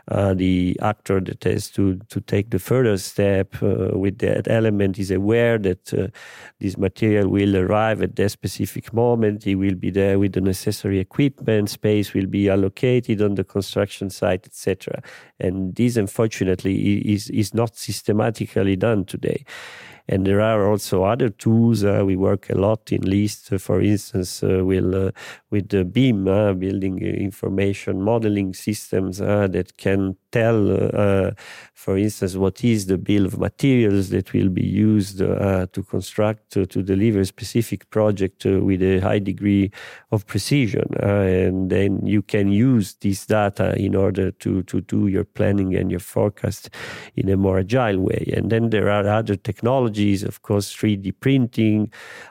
uh, 0.08 0.34
the 0.34 0.78
actor 0.82 1.20
that 1.20 1.44
has 1.44 1.70
to, 1.70 1.96
to 2.08 2.20
take 2.20 2.50
the 2.50 2.58
further 2.58 2.96
step 2.98 3.54
uh, 3.62 3.90
with 3.92 4.18
that 4.18 4.48
element 4.48 4.98
is 4.98 5.10
aware 5.10 5.58
that 5.58 5.94
uh, 5.94 6.08
this 6.60 6.76
material 6.76 7.28
will 7.28 7.56
arrive 7.56 8.02
at 8.02 8.16
that 8.16 8.30
specific 8.30 8.92
moment. 8.92 9.44
He 9.44 9.54
will 9.54 9.75
be 9.75 9.90
there 9.96 10.18
with 10.18 10.34
the 10.34 10.40
necessary 10.40 11.00
equipment, 11.00 11.70
space 11.70 12.12
will 12.14 12.26
be 12.26 12.50
allocated 12.50 13.22
on 13.22 13.34
the 13.34 13.44
construction 13.44 14.10
site, 14.10 14.46
etc. 14.46 15.02
And 15.40 15.74
this, 15.74 15.96
unfortunately, 15.96 16.98
is, 16.98 17.30
is 17.30 17.54
not 17.54 17.76
systematically 17.76 18.76
done 18.76 19.06
today. 19.06 19.44
And 20.08 20.26
there 20.26 20.40
are 20.40 20.68
also 20.68 21.04
other 21.04 21.28
tools. 21.28 21.82
Uh, 21.84 22.02
we 22.04 22.16
work 22.16 22.48
a 22.50 22.54
lot 22.54 22.92
in 22.92 23.02
LIST, 23.02 23.52
uh, 23.52 23.58
for 23.58 23.80
instance, 23.80 24.42
uh, 24.42 24.64
with, 24.64 24.94
uh, 24.94 25.10
with 25.50 25.68
the 25.70 25.84
BIM, 25.84 26.28
uh, 26.28 26.52
building 26.52 27.00
uh, 27.02 27.06
information 27.06 28.02
modeling 28.02 28.54
systems 28.54 29.20
uh, 29.20 29.48
that 29.48 29.76
can 29.76 30.16
tell, 30.30 31.32
for 31.72 31.96
instance, 31.96 32.36
what 32.36 32.62
is 32.62 32.86
the 32.86 32.98
bill 32.98 33.25
of 33.25 33.38
materials 33.38 34.10
that 34.10 34.32
will 34.34 34.50
be 34.50 34.64
used 34.64 35.18
to 35.18 35.86
construct, 35.88 36.50
to 36.50 36.66
deliver 36.66 37.20
a 37.20 37.25
specific 37.25 37.88
project 37.88 38.44
with 38.44 38.82
a 38.82 38.98
high 38.98 39.18
degree 39.18 39.70
of 40.12 40.26
precision. 40.26 40.84
and 41.00 41.70
then 41.70 42.04
you 42.04 42.20
can 42.20 42.52
use 42.52 42.96
this 43.00 43.25
data 43.25 43.75
in 43.76 43.94
order 43.94 44.30
to, 44.30 44.62
to 44.64 44.82
do 44.82 45.06
your 45.06 45.25
planning 45.25 45.75
and 45.75 45.90
your 45.90 46.00
forecast 46.00 46.68
in 47.14 47.30
a 47.30 47.36
more 47.36 47.58
agile 47.60 47.98
way. 47.98 48.30
And 48.36 48.50
then 48.50 48.68
there 48.68 48.90
are 48.90 49.08
other 49.08 49.36
technologies 49.36 49.95
technologies, 49.96 50.22
of 50.22 50.42
course, 50.42 50.74
3D 50.74 51.12
printing, 51.20 51.90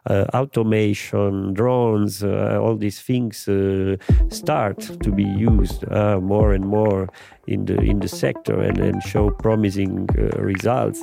uh, 0.09 0.25
automation, 0.33 1.53
drones, 1.53 2.23
uh, 2.23 2.59
all 2.61 2.77
these 2.77 3.01
things 3.01 3.47
uh, 3.47 3.97
start 4.29 4.79
to 5.01 5.11
be 5.11 5.23
used 5.23 5.83
uh, 5.91 6.19
more 6.21 6.53
and 6.53 6.65
more 6.65 7.07
in 7.47 7.65
the, 7.65 7.75
in 7.81 7.99
the 7.99 8.07
sector 8.07 8.61
and, 8.61 8.79
and 8.79 9.01
show 9.03 9.31
promising 9.31 10.07
uh, 10.17 10.41
results. 10.41 10.99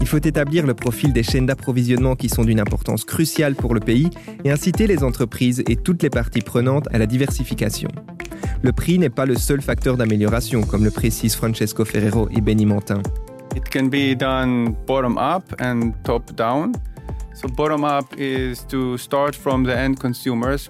Il 0.00 0.06
faut 0.10 0.26
établir 0.26 0.66
le 0.66 0.72
profil 0.72 1.12
des 1.12 1.22
chaînes 1.22 1.44
d'approvisionnement 1.44 2.16
qui 2.16 2.30
sont 2.30 2.42
d'une 2.42 2.60
importance 2.60 3.04
cruciale 3.04 3.54
pour 3.54 3.74
le 3.74 3.80
pays 3.80 4.08
et 4.42 4.50
inciter 4.50 4.86
les 4.86 5.04
entreprises 5.04 5.62
et 5.68 5.76
toutes 5.76 6.02
les 6.02 6.08
parties 6.08 6.40
prenantes 6.40 6.88
à 6.92 6.96
la 6.96 7.04
diversification. 7.04 7.90
Le 8.62 8.72
prix 8.72 8.98
n'est 8.98 9.08
pas 9.08 9.24
le 9.24 9.36
seul 9.36 9.62
facteur 9.62 9.96
d'amélioration, 9.96 10.62
comme 10.62 10.84
le 10.84 10.90
précisent 10.90 11.36
Francesco 11.36 11.84
Ferrero 11.84 12.28
et 12.30 12.40
Benny 12.40 12.66
Mantin. 12.66 13.02
It 13.54 13.70
can 13.70 13.88
be 13.88 14.16
done 14.16 14.74
bottom 14.84 15.16
up 15.16 15.44
and 15.60 15.92
top 16.02 16.34
down. 16.34 16.72
So 17.34 17.48
bottom 17.48 17.84
up 17.84 18.06
is 18.18 18.64
to 18.68 18.98
start 18.98 19.36
from 19.36 19.62
the 19.62 19.76
end 19.76 20.00
consumers, 20.00 20.68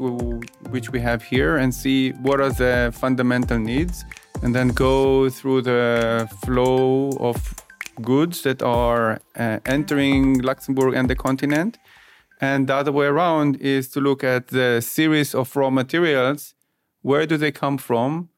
which 0.71 0.91
we 0.93 1.01
have 1.01 1.23
here, 1.23 1.57
and 1.57 1.73
see 1.73 2.13
what 2.23 2.41
are 2.41 2.53
the 2.53 2.93
fundamental 2.93 3.59
needs, 3.59 4.05
and 4.43 4.55
then 4.55 4.69
go 4.69 5.31
through 5.31 5.63
the 5.63 6.29
flow 6.45 7.11
of 7.19 7.37
goods 8.03 8.43
that 8.43 8.63
are 8.63 9.19
uh, 9.39 9.61
entering 9.65 10.43
Luxembourg 10.43 10.95
and 10.95 11.09
the 11.09 11.17
continent. 11.17 11.79
And 12.43 12.67
the 12.69 12.75
other 12.75 12.93
way 12.93 13.07
around 13.07 13.57
is 13.63 13.89
to 13.89 14.01
look 14.01 14.23
at 14.23 14.49
the 14.49 14.83
series 14.83 15.35
of 15.35 15.57
raw 15.57 15.71
materials 15.71 16.55
where 17.09 17.25
do 17.25 17.39
they 17.39 17.51
come 17.51 17.79
from? 17.79 18.29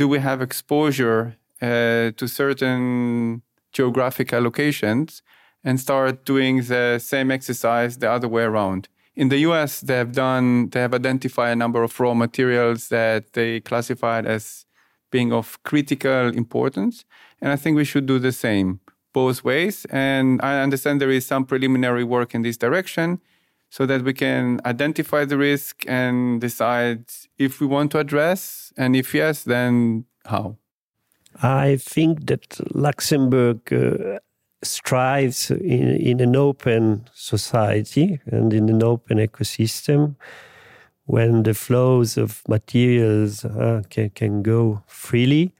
Do 0.00 0.06
we 0.06 0.20
have 0.20 0.40
exposure 0.40 1.36
uh, 1.60 2.12
to 2.18 2.24
certain 2.28 3.42
geographic 3.72 4.28
allocations? 4.28 5.22
And 5.64 5.80
start 5.80 6.24
doing 6.24 6.62
the 6.62 7.00
same 7.00 7.32
exercise 7.32 7.98
the 7.98 8.08
other 8.08 8.28
way 8.28 8.44
around. 8.44 8.88
In 9.16 9.30
the 9.30 9.38
US, 9.48 9.80
they 9.80 9.96
have 9.96 10.12
done, 10.12 10.70
they 10.70 10.80
have 10.80 10.94
identified 10.94 11.52
a 11.52 11.56
number 11.56 11.82
of 11.82 11.98
raw 11.98 12.14
materials 12.14 12.88
that 12.90 13.32
they 13.32 13.58
classified 13.58 14.24
as 14.26 14.66
being 15.10 15.32
of 15.32 15.60
critical 15.64 16.28
importance. 16.28 17.04
And 17.40 17.50
I 17.50 17.56
think 17.56 17.76
we 17.76 17.84
should 17.84 18.06
do 18.06 18.20
the 18.20 18.30
same 18.30 18.78
both 19.12 19.42
ways. 19.42 19.84
And 19.90 20.40
I 20.42 20.60
understand 20.60 21.00
there 21.00 21.10
is 21.10 21.26
some 21.26 21.44
preliminary 21.44 22.04
work 22.04 22.36
in 22.36 22.42
this 22.42 22.56
direction 22.56 23.20
so 23.76 23.84
that 23.84 24.02
we 24.02 24.14
can 24.14 24.58
identify 24.64 25.26
the 25.26 25.36
risk 25.36 25.84
and 25.86 26.40
decide 26.40 27.04
if 27.36 27.60
we 27.60 27.66
want 27.66 27.90
to 27.90 27.98
address, 27.98 28.72
and 28.78 28.96
if 28.96 29.14
yes, 29.14 29.44
then 29.44 30.06
how. 30.24 30.56
I 31.42 31.76
think 31.76 32.24
that 32.24 32.58
Luxembourg 32.74 33.60
uh, 33.70 34.18
strives 34.62 35.50
in, 35.50 35.88
in 36.10 36.20
an 36.20 36.36
open 36.36 37.06
society 37.12 38.18
and 38.24 38.54
in 38.54 38.70
an 38.70 38.82
open 38.82 39.18
ecosystem 39.18 40.16
when 41.04 41.42
the 41.42 41.52
flows 41.52 42.16
of 42.16 42.42
materials 42.48 43.44
uh, 43.44 43.82
can, 43.90 44.08
can 44.08 44.42
go 44.42 44.82
freely 44.86 45.52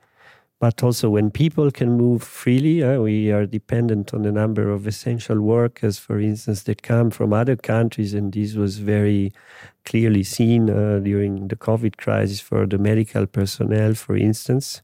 but 0.58 0.82
also 0.82 1.10
when 1.10 1.30
people 1.30 1.70
can 1.70 1.96
move 1.96 2.22
freely. 2.22 2.82
Uh, 2.82 3.00
we 3.00 3.30
are 3.30 3.46
dependent 3.46 4.14
on 4.14 4.24
a 4.24 4.32
number 4.32 4.70
of 4.70 4.86
essential 4.86 5.40
workers, 5.40 5.98
for 5.98 6.18
instance, 6.18 6.62
that 6.62 6.82
come 6.82 7.10
from 7.10 7.32
other 7.32 7.56
countries, 7.56 8.14
and 8.14 8.32
this 8.32 8.54
was 8.54 8.78
very 8.78 9.32
clearly 9.84 10.22
seen 10.22 10.70
uh, 10.70 10.98
during 11.02 11.48
the 11.48 11.56
COVID 11.56 11.96
crisis 11.98 12.40
for 12.40 12.66
the 12.66 12.78
medical 12.78 13.26
personnel, 13.26 13.94
for 13.94 14.16
instance. 14.16 14.82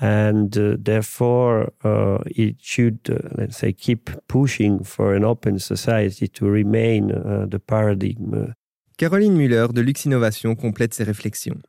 And 0.00 0.58
uh, 0.58 0.76
therefore, 0.78 1.72
uh, 1.84 2.18
it 2.26 2.56
should, 2.60 2.98
uh, 3.08 3.28
let's 3.38 3.58
say, 3.58 3.72
keep 3.72 4.10
pushing 4.26 4.82
for 4.82 5.14
an 5.14 5.22
open 5.22 5.60
society 5.60 6.26
to 6.26 6.46
remain 6.46 7.12
uh, 7.12 7.46
the 7.48 7.60
paradigm. 7.60 8.54
Caroline 8.98 9.36
Muller 9.36 9.68
de 9.72 9.80
Lux 9.80 10.04
Innovation 10.06 10.56
complète 10.56 10.94
ses 10.94 11.04
réflexions. 11.04 11.60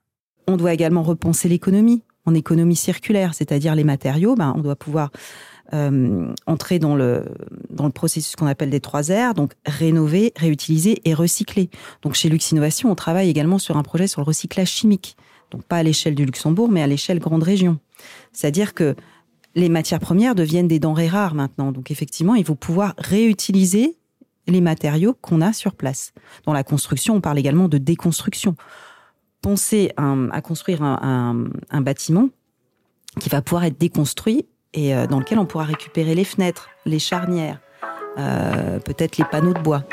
On 0.48 0.58
doit 0.58 0.74
également 0.74 1.04
repenser 1.04 1.48
l'économie 1.48 2.04
en 2.26 2.34
économie 2.34 2.76
circulaire, 2.76 3.34
c'est-à-dire 3.34 3.76
les 3.76 3.84
matériaux, 3.84 4.36
ben, 4.36 4.54
on 4.56 4.62
doit 4.62 4.76
pouvoir 4.76 5.12
euh, 5.74 6.34
entrer 6.46 6.80
dans 6.80 6.96
le, 6.96 7.26
dans 7.70 7.86
le 7.86 7.92
processus 7.92 8.36
qu'on 8.36 8.48
appelle 8.48 8.70
des 8.70 8.80
trois 8.80 9.02
R, 9.02 9.34
donc 9.34 9.54
rénover, 9.66 10.34
réutiliser 10.36 11.02
et 11.06 11.14
recycler. 11.14 11.70
Donc 12.02 12.14
chez 12.14 12.30
Lux 12.30 12.52
Innovation, 12.52 12.92
on 12.92 12.96
travaille 12.96 13.30
également 13.30 13.60
sur 13.60 13.78
un 13.78 13.84
projet 13.84 14.08
sur 14.08 14.22
le 14.22 14.26
recyclage 14.26 14.70
chimique. 14.70 15.18
Donc 15.52 15.64
pas 15.64 15.78
à 15.78 15.84
l'échelle 15.84 16.16
du 16.16 16.26
Luxembourg, 16.26 16.70
mais 16.70 16.82
à 16.82 16.88
l'échelle 16.88 17.20
grande 17.20 17.44
région. 17.44 17.80
C'est-à-dire 18.32 18.74
que 18.74 18.96
les 19.56 19.70
matières 19.70 20.00
premières 20.00 20.36
deviennent 20.36 20.68
des 20.68 20.80
denrées 20.80 21.08
rares 21.08 21.36
maintenant. 21.36 21.72
Donc 21.72 21.92
effectivement, 21.92 22.36
il 22.36 22.46
faut 22.46 22.56
pouvoir 22.56 22.94
réutiliser 22.98 23.98
les 24.48 24.62
matériaux 24.62 25.16
qu'on 25.22 25.42
a 25.42 25.54
sur 25.54 25.76
place. 25.76 26.12
Dans 26.46 26.54
la 26.54 26.64
construction, 26.64 27.16
on 27.16 27.22
parle 27.22 27.40
également 27.40 27.68
de 27.68 27.78
déconstruction 27.78 28.56
penser 29.44 29.92
à 29.98 30.42
construire 30.42 30.82
un, 30.82 31.82
bâtiment 31.82 32.30
qui 33.20 33.30
va 33.30 33.44
pouvoir 33.44 33.66
être 33.66 33.78
déconstruit 33.78 34.48
et 34.74 34.96
euh, 34.96 35.06
dans 35.06 35.20
lequel 35.20 35.38
on 35.38 35.46
pourra 35.46 35.66
récupérer 35.66 36.16
les 36.16 36.24
fenêtres, 36.24 36.70
les 36.88 36.98
charnières, 36.98 37.60
euh, 38.18 38.80
peut-être 38.80 39.18
les 39.18 39.26
panneaux 39.26 39.54
de 39.54 39.60
bois. 39.60 39.84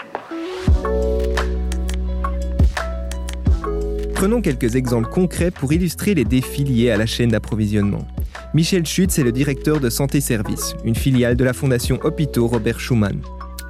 Prenons 4.15 4.41
quelques 4.41 4.77
exemples 4.77 5.11
concrets 5.11 5.51
pour 5.51 5.73
illustrer 5.73 6.15
les 6.15 6.25
défis 6.25 6.65
liés 6.65 6.91
à 6.91 6.97
la 6.97 7.07
chaîne 7.07 7.31
d'approvisionnement. 7.31 8.07
Michel 8.55 8.87
Schutz 8.87 9.19
est 9.19 9.25
le 9.25 9.33
directeur 9.33 9.81
de 9.81 9.91
Santé 9.91 10.21
Service, 10.21 10.75
une 10.85 10.95
filiale 10.95 11.37
de 11.37 11.45
la 11.45 11.53
fondation 11.53 11.99
Hôpitaux 12.03 12.47
Robert 12.47 12.81
Schumann. 12.81 13.21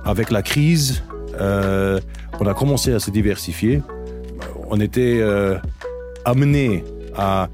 Avec 0.05 0.31
la 0.31 0.43
crise, 0.43 1.03
euh, 1.41 2.01
on 2.39 2.47
a 2.47 2.55
commencé 2.55 2.93
à 2.93 3.01
se 3.01 3.11
diversifier. 3.11 3.81
On 4.73 4.79
était 4.79 5.19
euh, 5.21 5.59
amené 6.25 6.85
à 7.17 7.49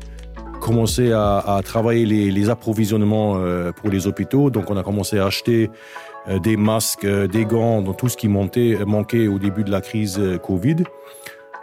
commencer 0.61 1.12
à, 1.12 1.61
travailler 1.64 2.04
les, 2.04 2.50
approvisionnements 2.50 3.37
euh, 3.38 3.73
pour 3.73 3.88
les 3.88 4.06
hôpitaux. 4.06 4.50
Donc, 4.50 4.70
on 4.70 4.76
a 4.76 4.82
commencé 4.82 5.18
à 5.18 5.25
acheter 5.25 5.70
euh, 6.28 6.38
des 6.38 6.58
masques, 6.58 7.06
des 7.06 7.46
gants, 7.46 7.82
tout 7.94 8.11
ce 8.11 8.18
qui 8.18 8.28
manquait 8.28 9.28
au 9.28 9.38
début 9.38 9.64
de 9.64 9.70
la 9.70 9.80
crise 9.80 10.20
Covid. 10.42 10.85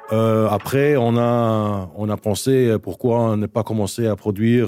Après, 0.09 0.95
on 0.95 1.17
a, 1.17 1.89
on 1.95 2.07
a 2.09 2.17
pensé 2.17 2.75
pourquoi 2.81 3.35
ne 3.35 3.47
pas 3.47 3.63
commencer 3.63 4.05
à 4.05 4.15
produire 4.15 4.67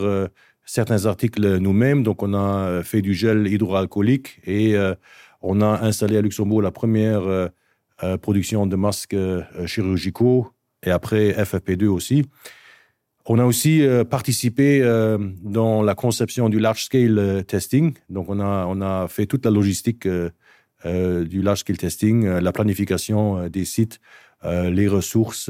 certains 0.66 1.06
articles 1.06 1.58
nous-mêmes. 1.58 2.02
Donc, 2.02 2.24
on 2.24 2.34
a 2.34 2.82
fait 2.84 3.04
du 3.04 3.14
gel 3.14 3.48
hydroalcoolique 3.48 4.40
et 4.48 4.76
on 5.44 5.62
a 5.62 5.82
installé 5.84 6.18
à 6.18 6.22
Luxembourg 6.22 6.64
la 6.64 6.72
première 6.72 7.22
production 8.22 8.66
de 8.66 8.76
masques 8.76 9.16
chirurgicaux 9.68 10.55
et 10.86 10.92
après 10.92 11.32
FFP2 11.32 11.88
aussi. 11.88 12.26
On 13.28 13.40
a 13.40 13.46
aussi 13.46 13.82
euh, 13.82 14.04
participé 14.04 14.82
euh, 14.84 15.18
dans 15.42 15.82
la 15.82 15.96
conception 15.96 16.48
du 16.48 16.60
large 16.60 16.84
scale 16.84 17.18
euh, 17.18 17.42
testing. 17.42 17.96
Donc, 18.10 18.30
on 18.30 18.40
a, 18.40 18.66
on 18.68 18.82
a 18.82 19.08
fait 19.08 19.26
toute 19.26 19.46
la 19.46 19.52
logistique 19.52 20.08
du 20.84 21.42
large 21.42 21.60
scale 21.62 21.78
testing, 21.78 22.28
la 22.28 22.52
planification 22.52 23.48
des 23.48 23.66
sites, 23.66 24.00
les 24.44 24.88
ressources 24.88 25.50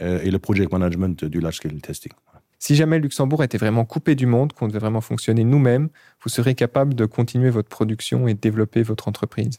et 0.00 0.30
le 0.30 0.38
project 0.38 0.72
management 0.72 1.26
du 1.26 1.38
large 1.38 1.56
scale 1.56 1.78
testing. 1.82 2.12
Si 2.58 2.74
jamais 2.76 2.98
Luxembourg 2.98 3.44
était 3.44 3.58
vraiment 3.58 3.84
coupé 3.84 4.14
du 4.14 4.24
monde, 4.24 4.54
qu'on 4.54 4.68
devait 4.68 4.78
vraiment 4.78 5.02
fonctionner 5.02 5.44
nous-mêmes, 5.44 5.90
vous 6.22 6.30
serez 6.30 6.54
capable 6.54 6.94
de 6.94 7.04
continuer 7.04 7.50
votre 7.50 7.68
production 7.68 8.26
et 8.26 8.32
de 8.32 8.40
développer 8.40 8.82
votre 8.82 9.06
entreprise? 9.06 9.58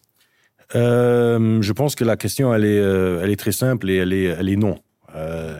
Euh, 0.73 1.61
je 1.61 1.73
pense 1.73 1.93
que 1.93 2.03
la 2.03 2.17
question, 2.17 2.51
elle 2.51 2.65
est, 2.65 2.77
elle 2.77 3.29
est 3.29 3.39
très 3.39 3.51
simple 3.51 3.91
et 3.91 3.97
elle 3.97 4.13
est, 4.13 4.23
elle 4.23 4.49
est 4.49 4.55
non. 4.55 4.79
Euh, 5.15 5.59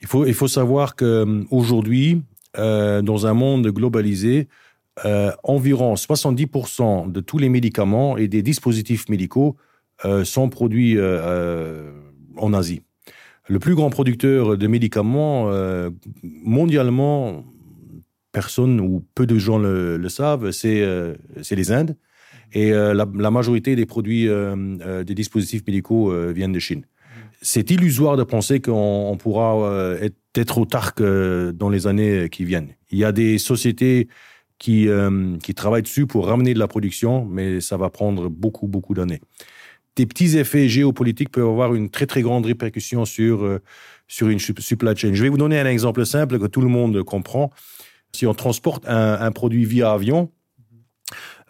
il, 0.00 0.06
faut, 0.06 0.48
savoir 0.48 0.96
qu'aujourd'hui, 0.96 2.22
euh, 2.56 3.02
dans 3.02 3.26
un 3.26 3.34
monde 3.34 3.66
globalisé, 3.68 4.48
euh, 5.04 5.30
environ 5.44 5.94
70% 5.94 7.10
de 7.10 7.20
tous 7.20 7.38
les 7.38 7.48
médicaments 7.48 8.16
et 8.16 8.28
des 8.28 8.42
dispositifs 8.42 9.08
médicaux 9.08 9.56
euh, 10.04 10.24
sont 10.24 10.48
produits 10.48 10.96
euh, 10.96 11.20
euh, 11.20 11.90
en 12.36 12.52
Asie. 12.52 12.82
Le 13.48 13.58
plus 13.58 13.74
grand 13.74 13.90
producteur 13.90 14.56
de 14.58 14.66
médicaments 14.66 15.50
euh, 15.50 15.90
mondialement, 16.22 17.44
personne 18.32 18.80
ou 18.80 19.04
peu 19.14 19.26
de 19.26 19.38
gens 19.38 19.58
le, 19.58 20.08
savent, 20.08 20.50
c'est 20.50 20.82
euh, 20.82 21.14
les 21.50 21.72
Indes. 21.72 21.96
Et 22.52 22.72
euh, 22.72 22.94
la, 22.94 23.30
majorité 23.30 23.76
des 23.76 23.86
produits, 23.86 24.28
euh, 24.28 24.54
euh, 24.80 25.04
des 25.04 25.14
dispositifs 25.14 25.62
médicaux 25.66 26.12
euh, 26.12 26.32
viennent 26.32 26.52
de 26.52 26.58
Chine. 26.58 26.84
C'est 27.40 27.70
illusoire 27.70 28.16
de 28.16 28.24
penser 28.24 28.60
qu'on 28.60 29.10
on 29.10 29.16
pourra 29.16 29.54
euh, 29.56 29.98
être, 30.00 30.16
être 30.34 30.58
autarque 30.58 30.98
que 30.98 31.52
dans 31.54 31.68
les 31.68 31.86
années 31.86 32.28
qui 32.28 32.44
viennent. 32.44 32.74
Il 32.90 32.98
y 32.98 33.04
a 33.04 33.12
des 33.12 33.38
sociétés 33.38 34.08
qui, 34.58 34.88
euh, 34.88 35.36
qui 35.38 35.54
travaillent 35.54 35.82
dessus 35.82 36.06
pour 36.06 36.26
ramener 36.26 36.52
de 36.52 36.58
la 36.58 36.68
production, 36.68 37.24
mais 37.24 37.60
ça 37.60 37.76
va 37.76 37.90
prendre 37.90 38.28
beaucoup, 38.28 38.66
beaucoup 38.66 38.94
d'années. 38.94 39.20
Des 39.94 40.06
petits 40.06 40.36
effets 40.36 40.68
géopolitiques 40.68 41.30
peuvent 41.30 41.48
avoir 41.48 41.74
une 41.74 41.90
très, 41.90 42.06
très 42.06 42.22
grande 42.22 42.46
répercussion 42.46 43.04
sur, 43.04 43.44
euh, 43.44 43.60
sur 44.06 44.28
une 44.28 44.38
sup- 44.38 44.60
supply 44.60 44.96
chain. 44.96 45.12
Je 45.12 45.22
vais 45.22 45.28
vous 45.28 45.38
donner 45.38 45.58
un 45.58 45.66
exemple 45.66 46.04
simple 46.06 46.38
que 46.38 46.46
tout 46.46 46.60
le 46.60 46.68
monde 46.68 47.02
comprend. 47.02 47.50
Si 48.12 48.26
on 48.26 48.34
transporte 48.34 48.84
un, 48.88 49.30
produit 49.32 49.64
via 49.64 49.92
avion, 49.92 50.30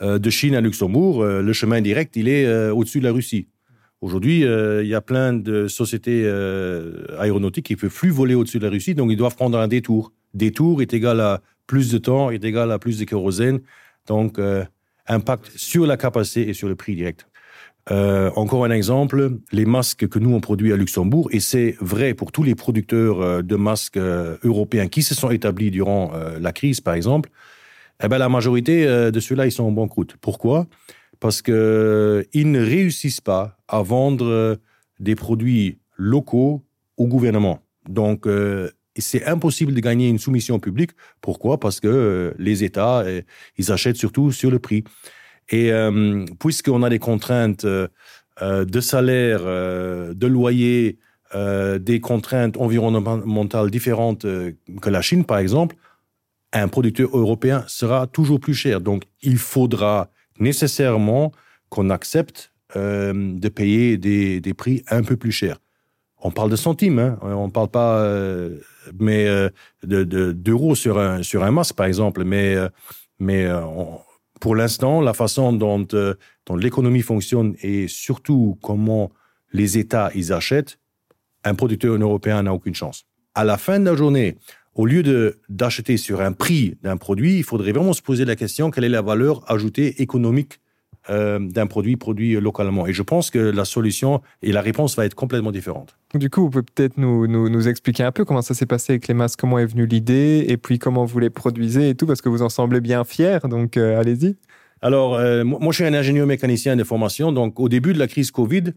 euh, 0.01 0.19
de 0.19 0.31
Chine 0.31 0.55
à 0.55 0.61
Luxembourg, 0.61 1.23
euh, 1.23 1.43
le 1.43 1.53
chemin 1.53 1.81
direct, 1.81 2.17
il 2.17 2.29
est 2.29 2.47
euh, 2.47 2.73
au-dessus 2.73 3.01
de 3.01 3.05
la 3.05 3.13
Russie. 3.13 3.49
Aujourd'hui, 4.01 4.45
euh, 4.45 4.85
il 4.85 4.89
y 4.89 4.95
a 4.95 5.01
plein 5.01 5.33
de 5.33 5.67
sociétés 5.67 6.23
euh, 6.25 7.05
aéronautiques 7.19 7.67
qui 7.67 7.75
ne 7.75 7.79
peuvent 7.79 7.95
plus 7.95 8.11
voler 8.11 8.35
au-dessus 8.35 8.59
de 8.59 8.65
la 8.65 8.71
Russie, 8.71 8.95
donc 8.95 9.11
ils 9.11 9.17
doivent 9.17 9.35
prendre 9.35 9.59
un 9.59 9.67
détour. 9.67 10.13
Détour 10.35 10.83
est 10.83 10.95
égal 10.95 11.21
à 11.21 11.43
plus 11.67 11.91
de 11.91 11.99
temps, 11.99 12.31
est 12.31 12.45
égal 12.45 12.71
à 12.71 12.79
plus 12.79 12.99
de 12.99 13.05
kérosène, 13.05 13.61
donc 14.07 14.39
euh, 14.39 14.65
impact 15.09 15.51
sur 15.57 15.85
la 15.85 15.97
capacité 15.97 16.49
et 16.49 16.55
sur 16.55 16.69
le 16.69 16.77
prix 16.77 16.95
direct. 16.95 17.27
Encore 17.91 18.67
un 18.67 18.71
exemple, 18.71 19.39
les 19.51 19.65
masques 19.65 20.07
que 20.09 20.19
nous 20.19 20.35
on 20.35 20.41
produit 20.43 20.75
à 20.75 20.77
Luxembourg, 20.77 21.31
et 21.33 21.41
c'est 21.41 21.75
vrai 21.81 22.13
pour 22.13 22.33
tous 22.33 22.43
les 22.43 22.55
producteurs 22.55 23.43
de 23.43 23.57
masques 23.57 23.97
européens 23.97 24.89
qui 24.89 25.03
se 25.03 25.15
sont 25.15 25.31
établis 25.31 25.71
durant 25.71 26.13
la 26.39 26.53
crise, 26.53 26.83
par 26.83 26.93
exemple, 26.93 27.31
eh 28.05 28.09
ben, 28.09 28.19
la 28.19 28.29
majorité 28.29 28.85
de 28.85 29.21
ceux-là, 29.21 29.47
ils 29.47 29.53
sont 29.53 29.65
en 29.65 29.73
banqueroute. 29.73 30.17
Pourquoi? 30.21 30.67
Parce 31.21 31.43
que 31.43 31.53
euh, 31.53 32.23
ils 32.33 32.51
ne 32.51 32.61
réussissent 32.61 33.21
pas 33.21 33.58
à 33.69 33.83
vendre 33.83 34.27
euh, 34.27 34.57
des 34.99 35.15
produits 35.15 35.79
locaux 35.97 36.65
au 36.97 37.07
gouvernement. 37.07 37.61
Donc, 37.89 38.27
euh, 38.27 38.71
c'est 38.97 39.25
impossible 39.27 39.75
de 39.75 39.81
gagner 39.81 40.09
une 40.09 40.19
soumission 40.19 40.59
publique. 40.59 40.91
Pourquoi? 41.21 41.61
Parce 41.61 41.79
que 41.79 41.89
euh, 41.89 42.35
les 42.39 42.65
États, 42.65 43.05
ils 43.57 43.71
achètent 43.71 43.97
surtout 43.97 44.33
sur 44.33 44.51
le 44.51 44.59
prix. 44.59 44.83
Et 45.51 45.71
puisqu'on 46.41 46.83
a 46.83 46.91
des 46.91 46.99
contraintes 46.99 47.65
de 47.65 48.81
salaire, 48.81 49.41
de 49.45 50.27
loyer, 50.27 50.99
des 51.35 52.01
contraintes 52.01 52.59
environnementales 52.59 53.71
différentes 53.71 54.27
que 54.27 54.91
la 54.91 55.01
Chine, 55.01 55.25
par 55.25 55.39
exemple, 55.39 55.77
un 56.53 56.69
producteur 56.69 57.17
européen 57.17 57.65
sera 57.67 58.07
toujours 58.07 58.41
plus 58.41 58.53
cher. 58.53 58.83
Donc, 58.83 59.05
il 59.23 59.39
faudra 59.39 60.11
nécessairement 60.39 61.33
qu'on 61.71 61.89
accepte 61.89 62.53
de 62.75 63.49
payer 63.49 63.97
des, 63.97 64.55
prix 64.55 64.83
un 64.89 65.03
peu 65.03 65.17
plus 65.17 65.33
chers. 65.33 65.59
On 66.21 66.31
parle 66.31 66.51
de 66.51 66.57
centimes, 66.57 66.99
hein. 66.99 67.19
on 67.23 67.47
ne 67.47 67.53
parle 67.53 67.69
pas 67.69 68.01
euh, 68.01 68.59
mais 68.99 69.27
euh, 69.27 69.49
de- 69.85 70.05
de- 70.05 70.33
d'euros 70.33 70.75
sur 70.75 70.99
un, 70.99 71.23
sur 71.23 71.45
un 71.45 71.51
masque, 71.51 71.75
par 71.75 71.87
exemple. 71.87 72.25
Mais, 72.25 72.55
euh, 72.55 72.69
mais 73.19 73.47
euh, 73.47 73.61
pour 74.41 74.55
l'instant, 74.55 75.01
la 75.01 75.15
façon 75.15 75.53
dont, 75.53 75.87
euh, 75.95 76.15
dont 76.47 76.57
l'économie 76.57 77.03
fonctionne 77.03 77.55
et 77.63 77.89
surtout 77.89 78.59
comment 78.63 79.11
les 79.53 79.79
États 79.79 80.11
ils 80.15 80.33
achètent, 80.33 80.79
un 81.45 81.55
producteur 81.55 81.95
européen 81.95 82.43
n'a 82.43 82.53
aucune 82.53 82.75
chance. 82.75 83.07
À 83.35 83.45
la 83.45 83.57
fin 83.57 83.79
de 83.79 83.85
la 83.85 83.95
journée, 83.95 84.37
au 84.75 84.87
lieu 84.87 85.41
d'acheter 85.49 85.97
sur 85.97 86.21
un 86.21 86.33
prix 86.33 86.77
d'un 86.83 86.97
produit, 86.97 87.39
il 87.39 87.45
faudrait 87.45 87.73
vraiment 87.73 87.93
se 87.93 88.03
poser 88.03 88.25
la 88.25 88.37
question 88.37 88.71
quelle 88.71 88.85
est 88.85 88.89
la 88.89 89.03
valeur 89.03 89.51
ajoutée 89.51 90.03
économique 90.03 90.61
euh, 91.11 91.39
d'un 91.39 91.67
produit 91.67 91.97
produit 91.97 92.39
localement. 92.41 92.87
Et 92.87 92.93
je 92.93 93.03
pense 93.03 93.31
que 93.31 93.39
la 93.39 93.65
solution 93.65 94.21
et 94.43 94.53
la 94.53 94.61
réponse 94.61 94.97
va 94.97 95.07
être 95.07 95.15
complètement 95.15 95.51
différente. 95.51 95.97
Du 96.15 96.29
coup, 96.29 96.43
vous 96.43 96.51
pouvez 96.51 96.65
peut-être 96.65 96.99
nous, 96.99 97.27
nous, 97.27 97.49
nous 97.49 97.69
expliquer 97.69 98.03
un 98.03 98.13
peu 98.13 98.25
comment 98.25 98.43
ça 98.43 98.55
s'est 98.55 98.67
passé 98.67 98.93
avec 98.93 99.09
les 99.09 99.15
masques, 99.15 99.41
comment 99.41 99.59
est 99.59 99.67
venue 99.67 99.87
l'idée, 99.87 100.45
et 100.49 100.57
puis 100.57 100.79
comment 100.79 101.05
vous 101.05 101.19
les 101.19 101.31
produisez 101.31 101.91
et 101.91 101.95
tout, 101.95 102.07
parce 102.07 102.21
que 102.21 102.29
vous 102.29 102.43
en 102.43 102.49
semblez 102.49 102.81
bien 102.81 103.05
fiers, 103.05 103.39
donc 103.45 103.77
euh, 103.77 103.99
allez-y. 103.99 104.37
Alors, 104.83 105.15
euh, 105.15 105.45
moi, 105.45 105.59
je 105.71 105.77
suis 105.77 105.85
un 105.85 105.95
ingénieur 105.95 106.27
mécanicien 106.27 106.77
de 106.77 106.85
formation. 106.85 107.33
Donc, 107.33 107.59
au 107.59 107.69
début 107.69 107.95
de 107.95 107.99
la 107.99 108.07
crise 108.07 108.31
Covid, 108.31 108.75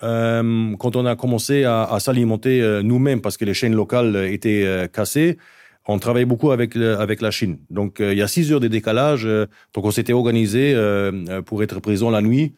quand 0.00 0.96
on 0.96 1.06
a 1.06 1.16
commencé 1.16 1.64
à, 1.64 1.84
à 1.84 2.00
s'alimenter 2.00 2.80
nous-mêmes 2.82 3.20
parce 3.20 3.36
que 3.36 3.44
les 3.44 3.54
chaînes 3.54 3.74
locales 3.74 4.16
étaient 4.30 4.88
cassées, 4.92 5.38
on 5.88 5.98
travaillait 5.98 6.26
beaucoup 6.26 6.50
avec, 6.50 6.76
avec 6.76 7.20
la 7.20 7.30
Chine. 7.30 7.58
Donc, 7.70 8.00
euh, 8.00 8.12
il 8.12 8.18
y 8.18 8.22
a 8.22 8.28
six 8.28 8.52
heures 8.52 8.60
de 8.60 8.68
décalage. 8.68 9.24
euh, 9.24 9.46
donc, 9.74 9.84
on 9.84 9.90
s'était 9.90 10.12
organisé 10.12 10.72
euh, 10.74 11.42
pour 11.42 11.62
être 11.62 11.80
présent 11.80 12.10
la 12.10 12.22
nuit, 12.22 12.54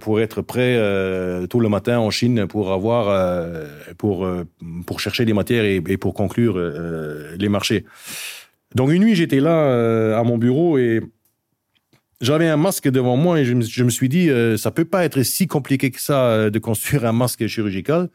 pour 0.00 0.20
être 0.20 0.42
prêt 0.42 0.78
tout 1.48 1.58
le 1.58 1.70
matin 1.70 1.98
en 1.98 2.10
Chine 2.10 2.46
pour 2.46 2.70
avoir, 2.70 3.06
pour, 3.96 4.28
pour 4.86 5.00
chercher 5.00 5.24
des 5.24 5.32
matières 5.32 5.64
et, 5.64 5.96
pour 5.96 6.12
conclure 6.12 6.58
les 7.38 7.48
marchés. 7.48 7.86
Donc, 8.74 8.90
une 8.90 9.02
nuit, 9.02 9.14
j'étais 9.14 9.40
là 9.40 10.18
à 10.18 10.22
mon 10.22 10.36
bureau 10.36 10.76
et 10.76 11.00
j'avais 12.20 12.46
un 12.46 12.58
masque 12.58 12.90
devant 12.90 13.16
moi 13.16 13.40
et 13.40 13.46
je 13.46 13.54
me, 13.54 13.62
je 13.62 13.84
me 13.84 13.88
suis 13.88 14.10
dit, 14.10 14.28
ça 14.58 14.70
peut 14.70 14.84
pas 14.84 15.06
être 15.06 15.22
si 15.22 15.46
compliqué 15.46 15.90
que 15.90 16.02
ça 16.02 16.50
de 16.50 16.58
construire 16.58 17.06
un 17.06 17.12
masque 17.12 17.46
chirurgical. 17.46 18.10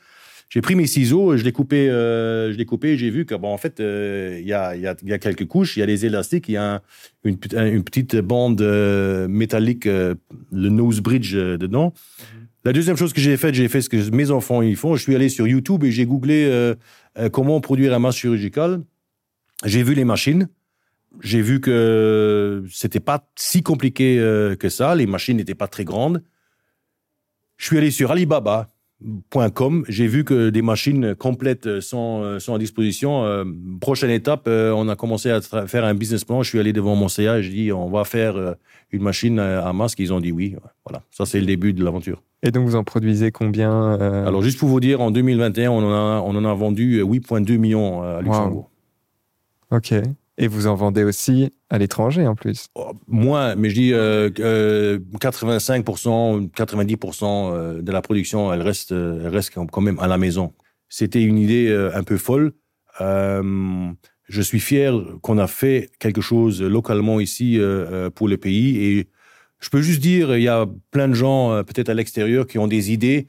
J'ai 0.49 0.61
pris 0.61 0.73
mes 0.75 0.87
ciseaux, 0.87 1.37
je 1.37 1.43
l'ai 1.43 1.51
coupé, 1.51 1.89
euh, 1.89 2.51
je 2.51 2.57
l'ai 2.57 2.65
coupé, 2.65 2.97
j'ai 2.97 3.11
vu 3.11 3.25
que 3.25 3.35
bon, 3.35 3.49
en 3.53 3.57
fait, 3.57 3.79
euh, 3.79 4.37
il 4.41 4.47
y, 4.47 4.53
a, 4.53 4.75
il 4.75 4.81
y, 4.81 4.87
a, 4.87 4.95
il 5.03 5.07
y 5.09 5.13
a 5.13 5.19
quelques 5.19 5.45
couches, 5.45 5.77
il 5.77 5.81
y 5.81 5.83
a 5.83 5.85
des 5.85 6.07
élastiques, 6.07 6.49
il 6.49 6.53
y 6.53 6.57
a 6.57 6.75
un- 6.75 6.81
une, 7.23 7.37
pet- 7.37 7.53
une 7.53 7.83
petite 7.83 8.15
bande 8.15 8.59
euh, 8.61 9.27
métallique, 9.27 9.85
euh, 9.85 10.15
le 10.51 10.69
nose 10.69 11.01
bridge 11.01 11.35
dedans. 11.35 11.93
La 12.65 12.73
deuxième 12.73 12.97
chose 12.97 13.13
que 13.13 13.21
j'ai 13.21 13.37
faite, 13.37 13.53
j'ai 13.53 13.67
fait 13.67 13.81
ce 13.81 13.89
que 13.89 14.09
mes 14.09 14.31
enfants 14.31 14.61
ils 14.63 14.75
font. 14.75 14.95
Je 14.95 15.03
suis 15.03 15.15
allé 15.15 15.29
sur 15.29 15.47
YouTube 15.47 15.83
et 15.83 15.91
j'ai 15.91 16.05
googlé 16.05 16.73
comment 17.31 17.61
produire 17.61 17.93
un 17.93 17.99
masque 17.99 18.19
chirurgical. 18.19 18.81
J'ai 19.65 19.81
vu 19.81 19.93
les 19.93 20.03
machines. 20.03 20.49
J'ai 21.21 21.41
vu 21.41 21.61
que 21.61 22.63
c'était 22.69 22.99
pas 22.99 23.29
si 23.37 23.63
compliqué 23.63 24.17
que 24.59 24.67
ça. 24.69 24.93
Les 24.95 25.05
machines 25.05 25.37
n'étaient 25.37 25.55
pas 25.55 25.67
très 25.69 25.85
grandes. 25.85 26.21
Je 27.55 27.65
suis 27.67 27.77
allé 27.77 27.91
sur 27.91 28.11
Alibaba 28.11 28.67
Com, 29.53 29.85
j'ai 29.87 30.07
vu 30.07 30.25
que 30.25 30.49
des 30.49 30.61
machines 30.61 31.15
complètes 31.15 31.79
sont, 31.79 32.37
sont 32.39 32.53
à 32.53 32.57
disposition. 32.57 33.23
Euh, 33.23 33.45
prochaine 33.79 34.09
étape, 34.09 34.43
euh, 34.47 34.73
on 34.75 34.89
a 34.89 34.97
commencé 34.97 35.31
à 35.31 35.39
faire 35.41 35.85
un 35.85 35.93
business 35.93 36.25
plan. 36.25 36.43
Je 36.43 36.49
suis 36.49 36.59
allé 36.59 36.73
devant 36.73 36.97
mon 36.97 37.07
CA 37.07 37.37
et 37.39 37.43
j'ai 37.43 37.51
dit 37.51 37.71
on 37.71 37.89
va 37.89 38.03
faire 38.03 38.35
euh, 38.35 38.53
une 38.91 39.01
machine 39.01 39.39
à 39.39 39.71
masque. 39.71 39.99
Ils 39.99 40.11
ont 40.11 40.19
dit 40.19 40.33
oui. 40.33 40.57
Voilà, 40.85 41.01
ça 41.11 41.25
c'est 41.25 41.39
le 41.39 41.45
début 41.45 41.71
de 41.71 41.81
l'aventure. 41.81 42.21
Et 42.43 42.51
donc 42.51 42.67
vous 42.67 42.75
en 42.75 42.83
produisez 42.83 43.31
combien 43.31 43.93
Alors 43.93 44.41
juste 44.41 44.59
pour 44.59 44.67
vous 44.67 44.81
dire, 44.81 44.99
en 44.99 45.11
2021, 45.11 45.71
on 45.71 45.77
en 45.77 45.93
a, 45.93 46.21
on 46.21 46.35
en 46.35 46.43
a 46.43 46.53
vendu 46.53 47.01
8,2 47.01 47.57
millions 47.57 48.01
à 48.01 48.21
Luxembourg. 48.21 48.69
Ok. 49.71 49.93
Et 50.41 50.47
vous 50.47 50.67
en 50.67 50.75
vendez 50.75 51.03
aussi 51.03 51.53
à 51.69 51.77
l'étranger 51.77 52.25
en 52.25 52.33
plus 52.33 52.67
oh, 52.75 52.93
Moins, 53.07 53.55
mais 53.55 53.69
je 53.69 53.75
dis 53.75 53.93
euh, 53.93 54.29
85%, 55.19 56.49
90% 56.49 57.23
euh, 57.25 57.81
de 57.81 57.91
la 57.91 58.01
production, 58.01 58.51
elle 58.53 58.61
reste, 58.61 58.91
elle 58.91 59.27
reste 59.27 59.53
quand 59.53 59.81
même 59.81 59.99
à 59.99 60.07
la 60.07 60.17
maison. 60.17 60.53
C'était 60.87 61.21
une 61.21 61.37
idée 61.37 61.67
euh, 61.67 61.91
un 61.93 62.03
peu 62.03 62.15
folle. 62.15 62.53
Euh, 63.01 63.91
je 64.29 64.41
suis 64.41 64.61
fier 64.61 64.93
qu'on 65.21 65.37
a 65.39 65.47
fait 65.47 65.89
quelque 65.99 66.21
chose 66.21 66.61
localement 66.61 67.19
ici 67.19 67.59
pour 68.13 68.27
le 68.27 68.37
pays. 68.37 68.77
Et 68.77 69.07
je 69.59 69.69
peux 69.69 69.81
juste 69.81 70.01
dire, 70.01 70.37
il 70.37 70.43
y 70.43 70.47
a 70.47 70.67
plein 70.91 71.07
de 71.07 71.15
gens, 71.15 71.63
peut-être 71.63 71.89
à 71.89 71.95
l'extérieur, 71.95 72.45
qui 72.45 72.59
ont 72.59 72.67
des 72.67 72.91
idées 72.91 73.25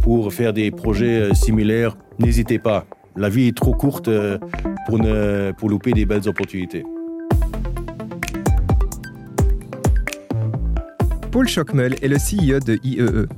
pour 0.00 0.32
faire 0.32 0.52
des 0.52 0.70
projets 0.70 1.34
similaires. 1.34 1.96
N'hésitez 2.20 2.60
pas 2.60 2.86
la 3.16 3.28
vie 3.28 3.48
est 3.48 3.56
trop 3.56 3.74
courte 3.74 4.08
euh, 4.08 4.38
pour, 4.86 4.98
ne, 4.98 5.52
pour 5.52 5.68
louper 5.68 5.92
des 5.92 6.04
belles 6.04 6.28
opportunités. 6.28 6.84
Paul 11.30 11.48
Schockmel 11.48 11.96
est 12.00 12.08
le 12.08 12.16
CEO 12.16 12.60
de 12.60 12.78
IEE. 12.84 13.00
E. 13.00 13.28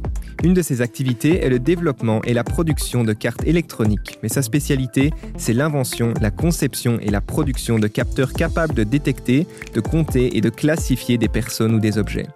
Une 0.45 0.53
de 0.53 0.61
ses 0.61 0.83
activités 0.83 1.43
est 1.43 1.49
le 1.49 1.59
développement 1.59 2.21
et 2.25 2.35
la 2.35 2.45
production 2.45 3.05
de 3.05 3.15
cartes 3.15 3.47
électroniques, 3.47 4.19
mais 4.23 4.29
sa 4.29 4.43
spécialité, 4.43 5.11
c'est 5.39 5.55
l'invention, 5.55 6.12
la 6.21 6.31
conception 6.31 6.99
et 7.01 7.09
la 7.09 7.23
production 7.23 7.79
de 7.79 7.87
capteurs 7.87 8.35
capables 8.35 8.75
de 8.75 8.85
détecter, 8.85 9.47
de 9.73 9.81
compter 9.81 10.37
et 10.37 10.43
de 10.43 10.51
classifier 10.51 11.17
des 11.17 11.29
personnes 11.29 11.75
ou 11.75 11.81
des 11.81 11.97
objets. 11.97 12.27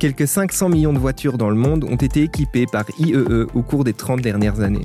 Quelques 0.00 0.26
500 0.26 0.68
millions 0.68 0.92
de 0.92 0.98
voitures 0.98 1.38
dans 1.38 1.50
le 1.50 1.56
monde 1.56 1.84
ont 1.84 1.96
été 1.96 2.22
équipées 2.22 2.66
par 2.70 2.84
IEE 2.98 3.14
e 3.14 3.46
au 3.54 3.62
cours 3.62 3.84
des 3.84 3.92
30 3.92 4.20
dernières 4.20 4.60
années. 4.60 4.84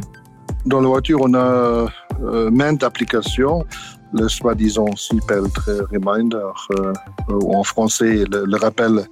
Dans 0.66 0.82
la 0.82 0.88
voiture, 0.88 1.20
on 1.22 1.34
a 1.34 1.88
euh, 2.22 2.52
maintes 2.52 2.84
applications. 2.84 3.66
Le 4.12 4.28
soi-disant 4.28 4.96
Seatbelt 4.96 5.56
Reminder, 5.92 6.52
euh, 6.72 6.94
ou 7.30 7.56
en 7.56 7.64
français, 7.64 8.24
le, 8.32 8.58
rappel 8.58 9.06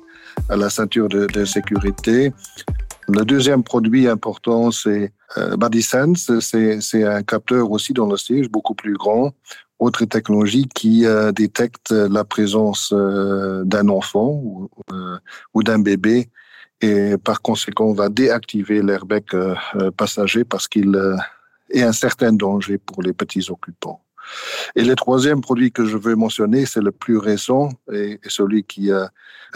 à 0.49 0.55
la 0.55 0.69
ceinture 0.69 1.07
de, 1.07 1.27
de, 1.27 1.45
sécurité. 1.45 2.33
Le 3.07 3.23
deuxième 3.23 3.63
produit 3.63 4.07
important, 4.07 4.71
c'est 4.71 5.13
euh, 5.37 5.55
BodySense. 5.57 6.31
C'est 6.39 7.03
un 7.03 7.23
capteur 7.23 7.71
aussi 7.71 7.93
dans 7.93 8.07
le 8.07 8.17
siège, 8.17 8.49
beaucoup 8.49 8.75
plus 8.75 8.95
grand. 8.95 9.33
Autre 9.79 10.05
technologie 10.05 10.67
qui 10.67 11.05
euh, 11.05 11.31
détecte 11.31 11.91
la 11.91 12.23
présence 12.23 12.91
euh, 12.93 13.63
d'un 13.63 13.89
enfant 13.89 14.29
ou, 14.43 14.69
ou 15.53 15.63
d'un 15.63 15.79
bébé 15.79 16.29
et 16.81 17.15
par 17.17 17.41
conséquent 17.41 17.85
on 17.85 17.93
va 17.93 18.07
déactiver 18.07 18.83
l'airbag 18.83 19.23
passager 19.97 20.43
parce 20.43 20.67
qu'il 20.67 20.95
et 21.69 21.83
un 21.83 21.93
certain 21.93 22.33
danger 22.33 22.77
pour 22.77 23.01
les 23.01 23.13
petits 23.13 23.49
occupants. 23.49 24.03
Et 24.75 24.83
le 24.83 24.95
troisième 24.95 25.41
produit 25.41 25.71
que 25.71 25.85
je 25.85 25.97
veux 25.97 26.15
mentionner, 26.15 26.65
c'est 26.65 26.81
le 26.81 26.91
plus 26.91 27.17
récent 27.17 27.69
et, 27.91 28.19
celui 28.27 28.63
qui 28.63 28.91
a 28.91 29.09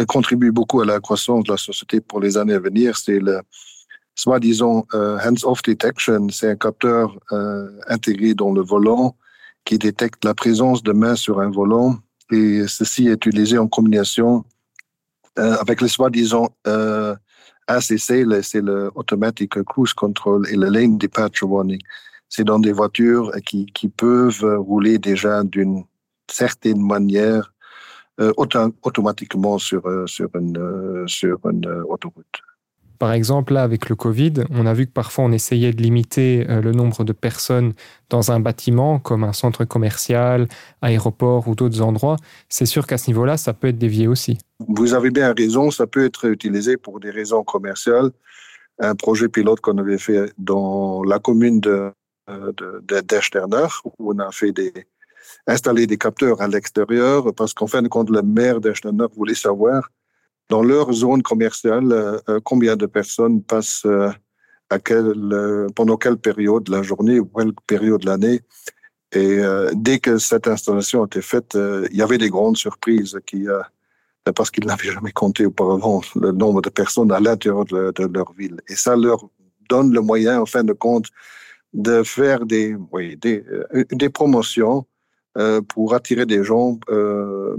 contribue 0.07 0.51
beaucoup 0.51 0.81
à 0.81 0.85
la 0.85 0.99
croissance 0.99 1.43
de 1.43 1.51
la 1.51 1.57
société 1.57 1.99
pour 1.99 2.19
les 2.19 2.37
années 2.37 2.53
à 2.53 2.59
venir, 2.59 2.97
c'est 2.97 3.19
le 3.19 3.41
soi-disant 4.15 4.85
euh, 4.93 5.17
hands-off 5.19 5.61
detection. 5.61 6.29
C'est 6.29 6.49
un 6.49 6.55
capteur 6.55 7.17
euh, 7.31 7.69
intégré 7.87 8.33
dans 8.33 8.51
le 8.51 8.61
volant 8.61 9.15
qui 9.65 9.77
détecte 9.77 10.25
la 10.25 10.33
présence 10.33 10.83
de 10.83 10.91
mains 10.91 11.15
sur 11.15 11.39
un 11.39 11.49
volant 11.49 11.97
et 12.31 12.65
ceci 12.67 13.07
est 13.07 13.25
utilisé 13.25 13.57
en 13.57 13.67
combinaison 13.67 14.43
euh, 15.39 15.55
avec 15.57 15.81
le 15.81 15.87
soi-disant 15.87 16.49
ACC, 17.67 18.25
c'est 18.43 18.61
le 18.61 18.91
Automatic 18.95 19.61
Cruise 19.63 19.93
Control 19.93 20.47
et 20.49 20.55
le 20.55 20.67
Lane 20.67 20.97
Departure 20.97 21.49
Warning. 21.49 21.81
C'est 22.29 22.43
dans 22.43 22.59
des 22.59 22.71
voitures 22.71 23.31
qui, 23.45 23.65
qui 23.67 23.87
peuvent 23.89 24.43
rouler 24.59 24.97
déjà 24.97 25.43
d'une 25.43 25.83
certaine 26.29 26.81
manière 26.81 27.53
euh, 28.19 28.33
automatiquement 28.83 29.57
sur, 29.57 29.85
euh, 29.87 30.05
sur 30.05 30.29
une, 30.35 30.57
euh, 30.57 31.07
sur 31.07 31.39
une 31.49 31.65
autoroute. 31.87 32.41
Par 33.01 33.13
exemple, 33.13 33.53
là, 33.53 33.63
avec 33.63 33.89
le 33.89 33.95
Covid, 33.95 34.33
on 34.51 34.67
a 34.67 34.75
vu 34.75 34.85
que 34.85 34.91
parfois 34.91 35.23
on 35.23 35.31
essayait 35.31 35.73
de 35.73 35.81
limiter 35.81 36.45
euh, 36.47 36.61
le 36.61 36.71
nombre 36.71 37.03
de 37.03 37.13
personnes 37.13 37.73
dans 38.11 38.31
un 38.31 38.39
bâtiment, 38.39 38.99
comme 38.99 39.23
un 39.23 39.33
centre 39.33 39.65
commercial, 39.65 40.47
aéroport 40.83 41.47
ou 41.47 41.55
d'autres 41.55 41.81
endroits. 41.81 42.17
C'est 42.47 42.67
sûr 42.67 42.85
qu'à 42.85 42.99
ce 42.99 43.07
niveau-là, 43.09 43.37
ça 43.37 43.53
peut 43.53 43.69
être 43.69 43.79
dévié 43.79 44.07
aussi. 44.07 44.37
Vous 44.59 44.93
avez 44.93 45.09
bien 45.09 45.33
raison, 45.33 45.71
ça 45.71 45.87
peut 45.87 46.05
être 46.05 46.29
utilisé 46.29 46.77
pour 46.77 46.99
des 46.99 47.09
raisons 47.09 47.43
commerciales. 47.43 48.11
Un 48.77 48.93
projet 48.93 49.29
pilote 49.29 49.61
qu'on 49.61 49.79
avait 49.79 49.97
fait 49.97 50.31
dans 50.37 51.01
la 51.01 51.17
commune 51.17 51.59
de, 51.59 51.91
euh, 52.29 52.51
où 53.97 54.13
on 54.13 54.19
a 54.19 54.31
fait 54.31 54.51
des, 54.51 54.71
installer 55.47 55.87
des 55.87 55.97
capteurs 55.97 56.39
à 56.39 56.47
l'extérieur, 56.47 57.33
parce 57.33 57.55
qu'en 57.55 57.65
fin 57.65 57.81
de 57.81 57.87
compte, 57.87 58.11
le 58.11 58.21
maire 58.21 58.61
d'Echternach 58.61 59.09
voulait 59.15 59.33
savoir 59.33 59.89
dans 60.51 60.63
leur 60.63 60.91
zone 60.91 61.23
commerciale, 61.23 61.91
euh, 61.93 62.19
euh, 62.27 62.39
combien 62.43 62.75
de 62.75 62.85
personnes 62.85 63.41
passent 63.41 63.85
euh, 63.85 64.11
pendant 65.75 65.95
quelle 65.95 66.17
période 66.17 66.63
de 66.63 66.71
la 66.73 66.83
journée 66.83 67.19
ou 67.19 67.25
quelle 67.25 67.53
période 67.67 68.01
de 68.01 68.05
l'année. 68.05 68.41
Et 69.13 69.39
dès 69.73 69.99
que 69.99 70.17
cette 70.17 70.47
installation 70.47 71.03
a 71.03 71.05
été 71.05 71.21
faite, 71.21 71.57
il 71.91 71.97
y 71.97 72.01
avait 72.01 72.17
des 72.17 72.29
grandes 72.29 72.55
surprises 72.55 73.19
parce 74.33 74.49
qu'ils 74.49 74.65
n'avaient 74.69 74.93
jamais 74.93 75.11
compté 75.11 75.45
auparavant 75.45 75.99
le 76.15 76.31
nombre 76.31 76.61
de 76.61 76.69
personnes 76.69 77.11
à 77.11 77.19
l'intérieur 77.19 77.65
de, 77.65 78.07
leur 78.13 78.31
ville. 78.31 78.61
Et 78.69 78.75
ça 78.75 78.95
leur 78.95 79.19
donne 79.69 79.91
le 79.91 79.99
moyen, 79.99 80.39
en 80.39 80.45
fin 80.45 80.63
de 80.63 80.71
compte, 80.71 81.07
de 81.73 82.03
faire 82.03 82.45
des 82.45 82.77
promotions 84.13 84.85
pour 85.67 85.93
attirer 85.93 86.25
des 86.25 86.45
gens 86.45 86.79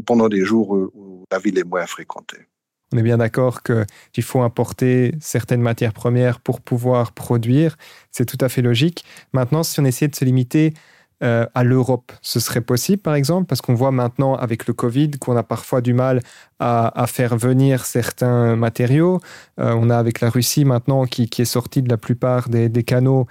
pendant 0.07 0.31
des 0.31 0.47
jours 0.47 0.71
où 0.71 1.27
la 1.31 1.39
ville 1.39 1.59
est 1.59 1.69
moins 1.69 1.85
fréquentée. 1.85 2.47
On 2.93 2.99
est 2.99 3.03
bien 3.03 3.19
d'accord 3.19 3.63
qu'il 3.63 4.23
faut 4.23 4.43
importer 4.43 5.15
certaines 5.21 5.63
matières 5.63 5.93
premières 5.93 6.41
pour 6.41 6.61
pouvoir 6.61 7.13
produire. 7.13 7.77
C'est 8.11 8.27
tout 8.27 8.39
à 8.41 8.49
fait 8.49 8.63
logique. 8.63 9.05
Maintenant, 9.33 9.63
si 9.63 9.81
on 9.81 9.85
essayait 9.85 10.09
de 10.09 10.15
se 10.15 10.25
limiter 10.25 10.75
euh, 11.23 11.47
à 11.55 11.63
l'Europe, 11.63 12.13
ce 12.21 12.41
serait 12.41 12.61
possible, 12.61 13.01
par 13.01 13.15
exemple, 13.15 13.47
parce 13.47 13.61
qu'on 13.61 13.75
voit 13.75 13.93
maintenant 13.93 14.35
avec 14.35 14.67
le 14.67 14.75
Covid 14.75 15.13
qu'on 15.13 15.37
a 15.37 15.45
parfois 15.45 15.81
du 15.81 15.95
mal 15.95 16.21
à, 16.59 17.07
faire 17.07 17.37
venir 17.37 17.85
certains 17.85 18.57
matériaux. 18.57 19.21
Euh, 19.61 19.75
on 19.79 19.89
a 19.89 19.97
avec 19.97 20.21
la 20.21 20.31
Russie 20.31 20.65
maintenant 20.65 21.07
qui, 21.07 21.29
est 21.39 21.45
sortie 21.45 21.83
de 21.83 21.89
la 21.89 21.97
plupart 21.97 22.49
des, 22.49 22.83
canaux. 22.83 23.27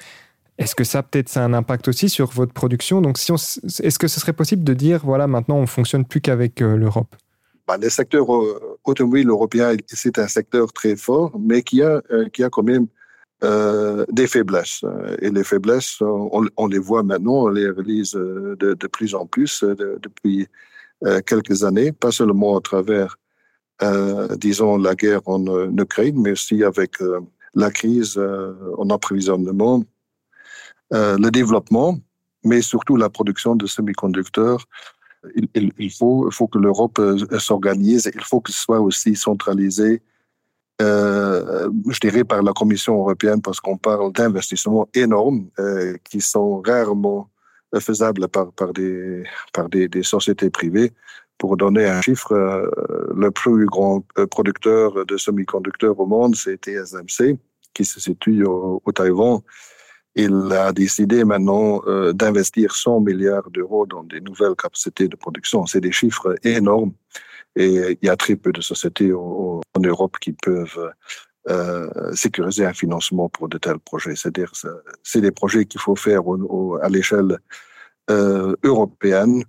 Est-ce 0.58 0.74
que 0.74 0.84
ça, 0.84 1.04
peut-être, 1.04 1.28
ça 1.28 1.41
a 1.41 1.45
un 1.45 1.54
impact 1.54 1.88
aussi 1.88 2.08
sur 2.08 2.32
votre 2.32 2.54
production? 2.54 3.02
Donc, 3.02 3.17
si 3.17 3.32
est-ce 3.32 4.00
que 4.00 4.08
ce 4.08 4.19
serait 4.19 4.34
possible 4.34 4.63
de 4.63 4.74
dire, 4.74 5.02
voilà, 5.04 5.28
maintenant, 5.28 5.58
on 5.58 5.67
fonctionne 5.67 6.06
plus 6.06 6.21
qu'avec 6.21 6.62
euh, 6.62 6.78
l'Europe? 6.78 7.15
Bah, 7.67 7.78
le 7.78 7.89
secteur 7.89 8.34
euh, 8.34 8.71
automobile 8.84 9.30
européen, 9.30 9.76
c'est 9.88 10.17
un 10.20 10.28
secteur 10.28 10.72
très 10.74 10.96
fort, 10.96 11.32
mais 11.39 11.62
qui 11.62 11.82
a, 11.82 12.02
euh, 12.12 12.30
qui 12.30 12.44
a 12.44 12.50
quand 12.50 12.63
même 12.63 12.88
euh, 13.44 14.06
des 14.12 14.28
faiblesses. 14.28 14.84
Et 15.22 15.30
les 15.30 15.44
faiblesses, 15.44 16.02
on, 16.02 16.67
les 16.67 16.80
voit 16.80 17.04
maintenant, 17.04 17.44
on 17.46 17.48
les 17.50 17.70
réalise 17.70 18.12
de, 18.12 18.56
de 18.58 18.88
plus 18.88 19.15
en 19.15 19.26
plus 19.26 19.63
depuis 19.63 20.48
quelques 21.26 21.63
années, 21.63 21.91
pas 21.91 22.12
seulement 22.12 22.56
à 22.60 22.62
travers, 22.62 23.17
disons, 24.38 24.78
la 24.78 24.94
guerre 24.94 25.22
en, 25.26 25.44
Ukraine, 25.76 26.22
mais 26.22 26.34
aussi 26.34 26.63
avec 26.63 26.98
la 27.56 27.72
crise 27.72 28.22
en 28.78 28.89
approvisionnement, 28.91 29.84
le 30.91 31.30
développement, 31.32 31.98
mais 32.44 32.62
surtout 32.62 32.98
la 32.98 33.10
production 33.10 33.56
de 33.56 33.65
semi-conducteurs 33.65 34.67
il, 35.36 35.92
faut, 35.92 36.48
que 36.48 36.58
l'Europe 36.58 37.00
euh, 37.00 37.40
s'organise, 37.40 38.12
il 38.14 38.22
faut 38.22 38.42
que 38.42 38.52
ce 38.52 38.60
soit 38.60 38.80
aussi 38.80 39.16
centralisé, 39.16 40.02
euh, 40.82 41.70
je 41.90 42.00
dirais, 42.00 42.24
par 42.24 42.42
la 42.42 42.54
Commission 42.54 42.98
européenne, 42.98 43.42
parce 43.42 43.60
qu'on 43.60 43.78
parle 43.78 44.12
d'investissements 44.14 44.88
énormes 44.94 45.50
euh, 45.60 45.96
qui 46.04 46.22
sont 46.22 46.62
rarement 46.62 47.30
faisables 47.80 48.28
par, 48.28 48.52
par, 48.52 48.74
des, 48.74 49.24
par 49.54 49.70
des, 49.70 50.04
sociétés 50.04 50.50
privées. 50.50 50.92
Pour 51.38 51.58
donner 51.58 51.86
un 51.86 52.02
chiffre, 52.02 52.36
le 53.16 53.32
plus 53.32 53.66
grand 53.66 54.04
producteur 54.30 55.06
de 55.06 55.18
semi-conducteurs 55.18 56.00
au 56.00 56.06
monde, 56.06 56.36
c'est 56.36 56.58
TSMC, 56.58 57.40
qui 57.74 57.84
se 57.84 58.00
situe 58.00 58.44
au, 58.44 58.82
au 58.86 58.92
Taïwan 58.92 59.42
il 60.15 60.52
a 60.52 60.74
décidé 60.74 61.24
maintenant 61.24 61.82
euh, 61.88 62.12
d'investir 62.13 62.76
100 62.76 63.02
milliards 63.02 63.50
d'euros 63.50 63.86
dans 63.86 64.04
des 64.04 64.19
nouvelles 64.19 64.56
capacités 64.56 65.08
de 65.08 65.15
production. 65.15 65.65
C'est 65.65 65.82
des 65.82 65.91
chiffres 65.91 66.36
énormes 66.43 66.93
et 67.56 67.97
il 68.02 68.06
y 68.06 68.10
a 68.10 68.15
très 68.15 68.36
peu 68.36 68.52
de 68.52 68.62
sociétés 68.62 69.13
en 69.13 69.62
Europe 69.78 70.17
qui 70.19 70.32
peuvent 70.32 70.91
sécuriser 72.13 72.65
un 72.65 72.74
financement 72.74 73.28
pour 73.28 73.50
de 73.50 73.58
tels 73.58 73.80
projets. 73.80 74.15
C'est-à-dire, 74.15 74.54
c'est 75.04 75.19
des 75.19 75.32
projets 75.32 75.65
qu'il 75.65 75.82
faut 75.82 75.97
faire 75.97 76.21
à 76.82 76.88
l'échelle 76.88 77.39
européenne. 78.10 79.43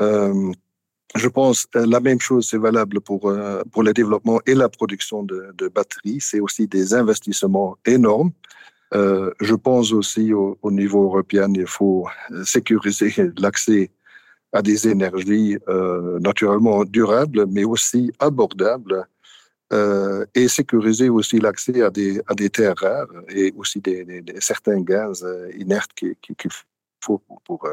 Je 0.00 1.28
pense 1.28 1.68
la 1.74 2.00
même 2.00 2.20
chose 2.20 2.48
c'est 2.48 2.58
valable 2.58 3.00
pour 3.00 3.32
pour 3.70 3.82
le 3.84 3.92
développement 3.92 4.40
et 4.44 4.54
la 4.54 4.68
production 4.68 5.22
de 5.22 5.68
batteries. 5.68 6.20
C'est 6.20 6.40
aussi 6.40 6.66
des 6.66 6.94
investissements 6.94 7.76
énormes. 7.86 8.32
Euh, 8.94 9.32
je 9.40 9.54
pense 9.54 9.92
aussi 9.92 10.32
au, 10.32 10.58
au, 10.62 10.70
niveau 10.70 11.04
européen, 11.04 11.48
il 11.54 11.66
faut 11.66 12.06
sécuriser 12.44 13.12
l'accès 13.38 13.90
à 14.52 14.62
des 14.62 14.88
énergies 14.88 15.58
euh, 15.68 16.18
naturellement 16.20 16.84
durables, 16.84 17.46
mais 17.46 17.64
aussi 17.64 18.12
abordables, 18.18 19.06
euh, 19.72 20.24
et 20.34 20.46
sécuriser 20.46 21.08
aussi 21.08 21.38
l'accès 21.40 21.82
à 21.82 21.90
des, 21.90 22.50
terres 22.50 22.76
rares 22.76 23.08
et 23.28 23.52
aussi 23.56 23.80
des, 23.80 24.22
certains 24.38 24.80
gaz 24.80 25.26
inertes 25.58 25.90
qu'il 25.94 26.14
qui, 26.22 26.36
qui 26.36 26.48
faut 27.00 27.20
pour, 27.44 27.68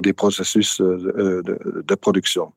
des 0.00 0.12
processus 0.14 0.80
de, 0.80 1.94
production. 1.96 2.52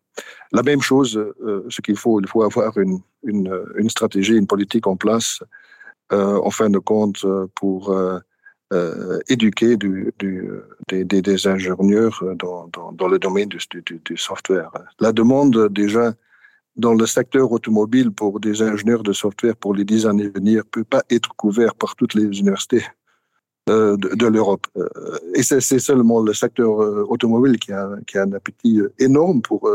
La 0.54 0.64
même 0.64 0.82
chose, 0.82 1.22
ce 1.70 1.82
qu'il 1.82 1.98
faut, 1.98 2.22
il 2.22 2.28
faut 2.28 2.44
avoir 2.44 2.78
une, 2.78 3.90
stratégie, 3.90 4.36
une 4.36 4.48
politique 4.48 4.88
en 4.88 4.96
place 4.96 5.44
en 6.12 6.50
fin 6.52 6.70
de 6.70 6.80
compte 6.80 7.26
pour 7.56 7.92
euh, 7.92 8.20
euh, 8.72 9.20
éduquer 9.28 9.78
du, 9.78 10.14
du, 10.20 10.48
des, 10.90 11.48
ingénieurs 11.48 12.24
dans, 12.36 13.08
le 13.08 13.18
domaine 13.18 13.50
du, 13.50 14.18
software. 14.18 14.72
La 15.00 15.12
demande 15.12 15.70
déjà 15.70 16.14
dans 16.76 16.94
le 16.94 17.08
secteur 17.08 17.52
automobile 17.52 18.12
pour 18.12 18.40
des 18.40 18.62
ingénieurs 18.62 19.02
de 19.02 19.12
software 19.12 19.56
pour 19.56 19.74
les 19.74 19.86
dix 19.86 20.06
années 20.06 20.28
à 20.28 20.30
venir 20.30 20.64
peut 20.70 20.84
pas 20.84 21.02
être 21.10 21.30
couvert 21.36 21.74
par 21.74 21.96
toutes 21.96 22.14
les 22.14 22.26
universités 22.26 22.86
de, 23.66 24.28
l'Europe. 24.28 24.68
Et 25.34 25.42
c'est 25.42 25.80
seulement 25.80 26.22
le 26.22 26.34
secteur 26.34 26.70
automobile 27.10 27.58
qui 27.58 27.72
a, 27.72 27.90
un 28.16 28.34
appétit 28.34 28.82
énorme 29.00 29.42
pour 29.42 29.68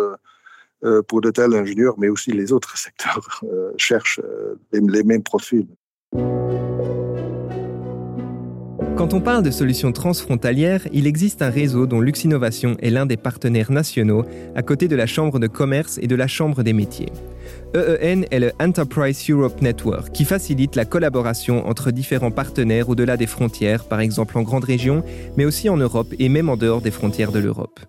de 0.82 1.30
tels 1.30 1.54
ingénieurs, 1.54 1.94
mais 1.98 2.08
aussi 2.08 2.30
les 2.30 2.52
autres 2.52 2.78
secteurs 2.78 3.42
cherchent 3.76 4.20
les 4.72 5.02
mêmes 5.02 5.24
profils. 5.24 5.66
Quand 8.96 9.12
on 9.12 9.20
parle 9.20 9.42
de 9.42 9.50
solutions 9.50 9.90
transfrontalières, 9.90 10.86
il 10.92 11.06
existe 11.06 11.42
un 11.42 11.50
réseau 11.50 11.86
dont 11.86 12.00
Luxinnovation 12.00 12.76
est 12.80 12.90
l'un 12.90 13.06
des 13.06 13.16
partenaires 13.16 13.72
nationaux, 13.72 14.24
à 14.54 14.62
côté 14.62 14.88
de 14.88 14.96
la 14.96 15.06
Chambre 15.06 15.40
de 15.40 15.46
commerce 15.46 15.98
et 16.00 16.06
de 16.06 16.14
la 16.14 16.26
Chambre 16.26 16.62
des 16.62 16.72
métiers. 16.72 17.12
EEN 17.74 18.24
est 18.30 18.38
le 18.38 18.52
Enterprise 18.60 19.28
Europe 19.28 19.60
Network, 19.60 20.12
qui 20.12 20.24
facilite 20.24 20.76
la 20.76 20.84
collaboration 20.84 21.66
entre 21.66 21.90
différents 21.90 22.30
partenaires 22.30 22.88
au-delà 22.88 23.16
des 23.16 23.26
frontières, 23.26 23.84
par 23.88 24.00
exemple 24.00 24.38
en 24.38 24.42
grande 24.42 24.64
région, 24.64 25.02
mais 25.36 25.44
aussi 25.44 25.68
en 25.68 25.76
Europe 25.76 26.14
et 26.18 26.28
même 26.28 26.48
en 26.48 26.56
dehors 26.56 26.80
des 26.80 26.90
frontières 26.92 27.32
de 27.32 27.40
l'Europe. 27.40 27.80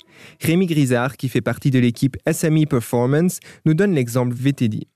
Rémi 0.41 0.65
Grisard, 0.65 1.17
qui 1.17 1.29
fait 1.29 1.39
partie 1.39 1.71
de 1.71 1.79
l'équipe 1.79 2.17
SME 2.29 2.65
Performance, 2.65 3.39
nous 3.65 3.73
donne 3.73 3.93
l'exemple 3.93 4.33
VTD. 4.35 4.88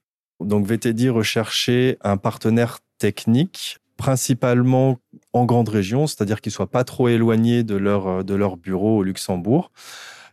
Donc 0.44 0.66
VTD 0.66 1.08
recherchait 1.08 1.96
un 2.02 2.16
partenaire 2.16 2.80
technique 3.00 3.78
principalement 3.96 4.98
en 5.32 5.44
grande 5.44 5.68
région, 5.68 6.06
c'est-à-dire 6.06 6.40
qu'ils 6.40 6.52
soient 6.52 6.70
pas 6.70 6.84
trop 6.84 7.08
éloignés 7.08 7.64
de 7.64 7.76
leur, 7.76 8.24
de 8.24 8.34
leur 8.34 8.56
bureau 8.56 8.98
au 8.98 9.02
Luxembourg. 9.02 9.72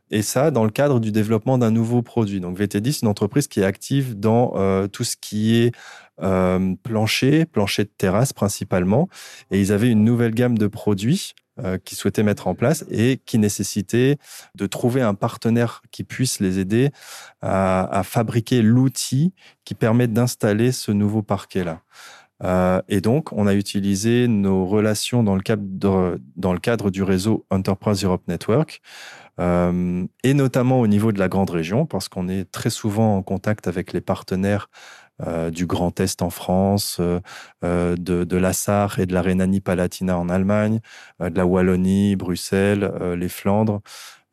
Et 0.09 0.21
ça, 0.21 0.51
dans 0.51 0.63
le 0.63 0.69
cadre 0.69 0.99
du 0.99 1.11
développement 1.11 1.57
d'un 1.57 1.71
nouveau 1.71 2.01
produit. 2.01 2.39
Donc, 2.39 2.57
VTD, 2.57 2.91
c'est 2.91 3.01
une 3.01 3.09
entreprise 3.09 3.47
qui 3.47 3.59
est 3.59 3.65
active 3.65 4.17
dans 4.17 4.53
euh, 4.55 4.87
tout 4.87 5.03
ce 5.03 5.17
qui 5.19 5.57
est 5.57 5.75
euh, 6.21 6.75
plancher, 6.83 7.45
plancher 7.45 7.83
de 7.83 7.91
terrasse 7.97 8.31
principalement. 8.31 9.09
Et 9.51 9.59
ils 9.59 9.73
avaient 9.73 9.89
une 9.89 10.05
nouvelle 10.05 10.33
gamme 10.33 10.57
de 10.57 10.67
produits 10.67 11.33
euh, 11.59 11.77
qu'ils 11.77 11.97
souhaitaient 11.97 12.23
mettre 12.23 12.47
en 12.47 12.55
place 12.55 12.85
et 12.89 13.19
qui 13.25 13.37
nécessitait 13.37 14.17
de 14.55 14.65
trouver 14.65 15.01
un 15.01 15.13
partenaire 15.13 15.81
qui 15.91 16.05
puisse 16.05 16.39
les 16.39 16.59
aider 16.59 16.89
à 17.41 18.01
fabriquer 18.05 18.61
l'outil 18.61 19.33
qui 19.65 19.75
permet 19.75 20.07
d'installer 20.07 20.71
ce 20.71 20.91
nouveau 20.91 21.21
parquet-là. 21.21 21.81
Euh, 22.43 22.81
et 22.87 23.01
donc, 23.01 23.33
on 23.33 23.47
a 23.47 23.53
utilisé 23.53 24.27
nos 24.27 24.65
relations 24.65 25.23
dans 25.23 25.35
le 25.35 25.41
cadre, 25.41 26.89
du 26.91 27.03
réseau 27.03 27.45
Enterprise 27.49 28.03
Europe 28.03 28.27
Network, 28.27 28.81
euh, 29.39 30.05
et 30.23 30.33
notamment 30.33 30.79
au 30.79 30.87
niveau 30.87 31.11
de 31.11 31.19
la 31.19 31.29
grande 31.29 31.49
région, 31.49 31.85
parce 31.85 32.09
qu'on 32.09 32.27
est 32.27 32.49
très 32.51 32.69
souvent 32.69 33.17
en 33.17 33.23
contact 33.23 33.67
avec 33.67 33.93
les 33.93 34.01
partenaires 34.01 34.69
euh, 35.25 35.49
du 35.49 35.65
Grand 35.65 35.99
Est 35.99 36.21
en 36.21 36.29
France, 36.29 36.99
de, 36.99 37.95
de 37.95 38.37
la 38.37 38.53
Sarre 38.53 38.99
et 38.99 39.05
de 39.07 39.13
la 39.13 39.21
Rhénanie-Palatina 39.21 40.17
en 40.17 40.29
Allemagne, 40.29 40.79
de 41.19 41.35
la 41.35 41.45
Wallonie, 41.45 42.15
Bruxelles, 42.15 42.91
les 43.17 43.29
Flandres. 43.29 43.81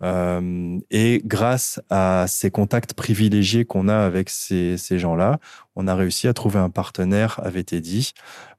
Euh, 0.02 0.78
et 0.90 1.22
grâce 1.24 1.80
à 1.88 2.26
ces 2.28 2.50
contacts 2.50 2.94
privilégiés 2.94 3.64
qu'on 3.64 3.88
a 3.88 3.96
avec 3.96 4.28
ces, 4.28 4.76
ces 4.76 4.98
gens-là, 4.98 5.38
on 5.76 5.86
a 5.86 5.94
réussi 5.94 6.28
à 6.28 6.34
trouver 6.34 6.58
un 6.58 6.70
partenaire 6.70 7.40
à 7.42 7.50
VTD 7.50 8.00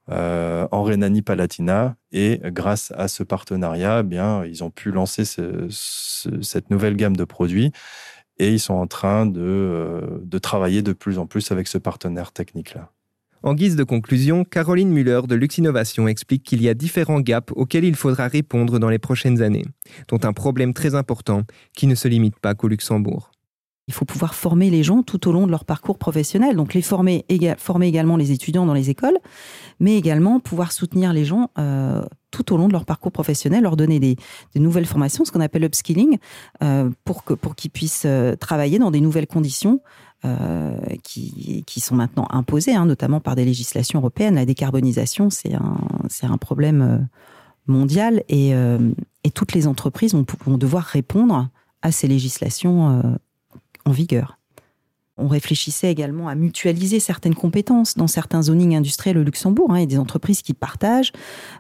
euh, 0.09 0.67
en 0.71 0.83
Rhénanie-Palatina. 0.83 1.95
Et 2.11 2.39
grâce 2.45 2.91
à 2.95 3.07
ce 3.07 3.23
partenariat, 3.23 3.99
eh 4.01 4.03
bien, 4.03 4.45
ils 4.45 4.63
ont 4.63 4.71
pu 4.71 4.91
lancer 4.91 5.25
ce, 5.25 5.67
ce, 5.69 6.41
cette 6.41 6.69
nouvelle 6.69 6.95
gamme 6.95 7.17
de 7.17 7.25
produits 7.25 7.71
et 8.37 8.51
ils 8.51 8.59
sont 8.59 8.73
en 8.73 8.87
train 8.87 9.25
de, 9.25 9.41
euh, 9.41 10.19
de 10.21 10.37
travailler 10.37 10.81
de 10.81 10.93
plus 10.93 11.19
en 11.19 11.25
plus 11.27 11.51
avec 11.51 11.67
ce 11.67 11.77
partenaire 11.77 12.31
technique-là. 12.31 12.91
En 13.45 13.53
guise 13.53 13.75
de 13.75 13.83
conclusion, 13.83 14.43
Caroline 14.43 14.89
Muller 14.89 15.21
de 15.27 15.35
Luxinnovation 15.35 16.07
explique 16.07 16.41
qu'il 16.41 16.63
y 16.63 16.67
a 16.67 16.73
différents 16.73 17.19
gaps 17.19 17.53
auxquels 17.55 17.83
il 17.83 17.95
faudra 17.95 18.27
répondre 18.27 18.79
dans 18.79 18.89
les 18.89 18.97
prochaines 18.97 19.43
années, 19.43 19.65
dont 20.07 20.17
un 20.23 20.33
problème 20.33 20.73
très 20.73 20.95
important 20.95 21.43
qui 21.77 21.85
ne 21.85 21.93
se 21.93 22.07
limite 22.07 22.39
pas 22.39 22.55
qu'au 22.55 22.67
Luxembourg. 22.67 23.29
Il 23.87 23.93
faut 23.93 24.05
pouvoir 24.05 24.33
former 24.33 24.71
les 24.71 24.81
gens 24.81 25.03
tout 25.03 25.27
au 25.29 25.31
long 25.31 25.45
de 25.45 25.51
leur 25.51 25.63
parcours 25.63 25.99
professionnel, 25.99 26.55
donc 26.55 26.73
les 26.73 26.81
former, 26.81 27.23
éga 27.29 27.55
former 27.55 27.85
également 27.85 28.17
les 28.17 28.31
étudiants 28.31 28.65
dans 28.65 28.73
les 28.73 28.89
écoles, 28.89 29.17
mais 29.79 29.95
également 29.95 30.39
pouvoir 30.39 30.71
soutenir 30.71 31.13
les 31.13 31.23
gens 31.23 31.51
euh, 31.59 32.01
tout 32.31 32.51
au 32.51 32.57
long 32.57 32.67
de 32.67 32.73
leur 32.73 32.85
parcours 32.85 33.11
professionnel, 33.11 33.61
leur 33.61 33.77
donner 33.77 33.99
des, 33.99 34.15
des 34.55 34.59
nouvelles 34.59 34.87
formations, 34.87 35.23
ce 35.23 35.31
qu'on 35.31 35.39
appelle 35.39 35.63
upskilling, 35.65 36.17
euh, 36.63 36.89
pour 37.03 37.23
qu'ils 37.23 37.35
pour 37.37 37.55
qu 37.55 37.69
puissent 37.69 38.07
euh, 38.07 38.35
travailler 38.35 38.79
dans 38.79 38.89
des 38.89 39.01
nouvelles 39.01 39.27
conditions 39.27 39.81
euh, 40.23 40.77
qui, 41.03 41.79
sont 41.79 41.93
maintenant 41.93 42.25
imposées, 42.31 42.73
hein, 42.73 42.85
notamment 42.85 43.19
par 43.19 43.35
des 43.35 43.45
législations 43.45 43.99
européennes. 43.99 44.35
La 44.35 44.45
décarbonisation, 44.45 45.29
c'est 45.29 45.53
un, 45.53 45.77
un 46.23 46.37
problème 46.37 46.81
euh, 46.81 46.97
mondial 47.67 48.23
et, 48.27 48.55
euh, 48.55 48.91
et 49.23 49.29
toutes 49.29 49.53
les 49.53 49.67
entreprises 49.67 50.15
vont, 50.15 50.57
devoir 50.57 50.83
répondre 50.83 51.49
à 51.83 51.91
ces 51.91 52.07
législations 52.07 53.03
en 53.85 53.91
vigueur. 53.91 54.39
On 55.17 55.27
réfléchissait 55.27 55.91
également 55.91 56.27
à 56.27 56.33
mutualiser 56.33 56.99
certaines 56.99 57.35
compétences 57.35 57.95
dans 57.95 58.07
certains 58.07 58.43
zonings 58.43 58.75
industriels 58.75 59.19
au 59.19 59.23
Luxembourg. 59.23 59.71
Hein, 59.71 59.77
et 59.77 59.85
des 59.85 59.99
entreprises 59.99 60.41
qui 60.41 60.53
partagent, 60.53 61.11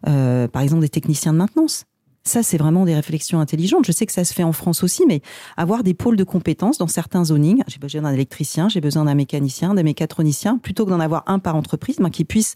par 0.01 0.61
exemple, 0.61 0.81
des 0.81 0.89
techniciens 0.89 1.33
de 1.33 1.37
maintenance. 1.37 1.85
Ça, 2.27 2.41
c'est 2.41 2.57
vraiment 2.57 2.85
des 2.85 2.95
réflexions 2.95 3.39
intelligentes. 3.39 3.85
Je 3.85 3.91
sais 3.91 4.07
que 4.07 4.11
ça 4.11 4.25
se 4.25 4.33
fait 4.33 4.43
en 4.43 4.51
France 4.51 4.83
aussi, 4.83 5.03
mais 5.07 5.21
avoir 5.57 5.83
des 5.83 5.93
pôles 5.93 6.15
de 6.15 6.23
compétences 6.23 6.79
dans 6.79 6.87
certains 6.87 7.25
zonings. 7.25 7.61
J'ai 7.67 7.77
besoin 7.77 8.01
d'un 8.01 8.13
électricien, 8.13 8.67
j'ai 8.67 8.81
besoin 8.81 9.05
d'un 9.05 9.13
mécanicien, 9.13 9.75
d'un 9.75 9.83
mécatronicien, 9.83 10.57
plutôt 10.57 10.85
que 10.85 10.89
d'en 10.89 10.99
avoir 10.99 11.23
un 11.27 11.37
par 11.37 11.55
entreprise, 11.55 11.99
mais 11.99 12.09
qui 12.09 12.25
puisse 12.25 12.55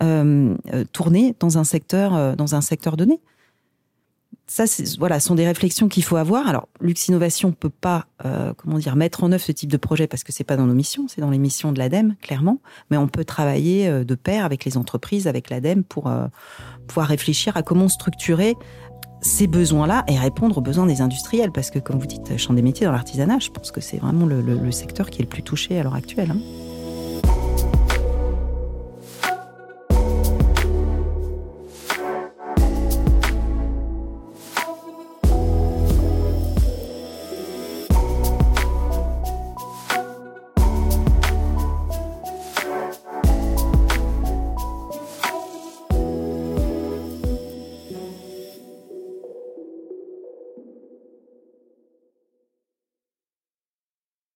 euh, 0.00 0.54
euh, 0.72 0.84
tourner 0.92 1.34
dans 1.40 1.58
un 1.58 1.64
secteur, 1.64 2.14
euh, 2.14 2.36
dans 2.36 2.54
un 2.54 2.60
secteur 2.60 2.96
donné 2.96 3.20
ça, 4.46 4.64
voilà, 4.98 5.20
sont 5.20 5.36
des 5.36 5.46
réflexions 5.46 5.86
qu'il 5.86 6.02
faut 6.02 6.16
avoir. 6.16 6.48
Alors, 6.48 6.68
Lux 6.80 7.06
Innovation 7.06 7.52
peut 7.52 7.70
pas, 7.70 8.06
comment 8.56 8.78
dire, 8.78 8.96
mettre 8.96 9.22
en 9.22 9.30
œuvre 9.30 9.44
ce 9.44 9.52
type 9.52 9.70
de 9.70 9.76
projet 9.76 10.08
parce 10.08 10.24
que 10.24 10.32
c'est 10.32 10.42
pas 10.42 10.56
dans 10.56 10.66
nos 10.66 10.74
missions, 10.74 11.06
c'est 11.06 11.20
dans 11.20 11.30
les 11.30 11.38
missions 11.38 11.70
de 11.70 11.78
l'ADEME, 11.78 12.16
clairement. 12.20 12.58
Mais 12.90 12.96
on 12.96 13.06
peut 13.06 13.24
travailler 13.24 13.88
de 14.04 14.14
pair 14.16 14.44
avec 14.44 14.64
les 14.64 14.76
entreprises, 14.76 15.28
avec 15.28 15.50
l'ADEME 15.50 15.84
pour 15.84 16.10
pouvoir 16.88 17.06
réfléchir 17.06 17.56
à 17.56 17.62
comment 17.62 17.86
structurer 17.86 18.56
ces 19.20 19.46
besoins-là 19.46 20.04
et 20.08 20.18
répondre 20.18 20.58
aux 20.58 20.62
besoins 20.62 20.86
des 20.86 21.00
industriels. 21.00 21.52
Parce 21.52 21.70
que, 21.70 21.78
comme 21.78 21.98
vous 21.98 22.06
dites, 22.06 22.36
champ 22.36 22.54
des 22.54 22.62
métiers 22.62 22.86
dans 22.86 22.92
l'artisanat, 22.92 23.38
je 23.38 23.50
pense 23.50 23.70
que 23.70 23.80
c'est 23.80 23.98
vraiment 23.98 24.26
le, 24.26 24.70
secteur 24.70 25.10
qui 25.10 25.20
est 25.20 25.24
le 25.24 25.28
plus 25.28 25.42
touché 25.42 25.78
à 25.78 25.82
l'heure 25.82 25.94
actuelle. 25.94 26.30
Hein. 26.30 26.69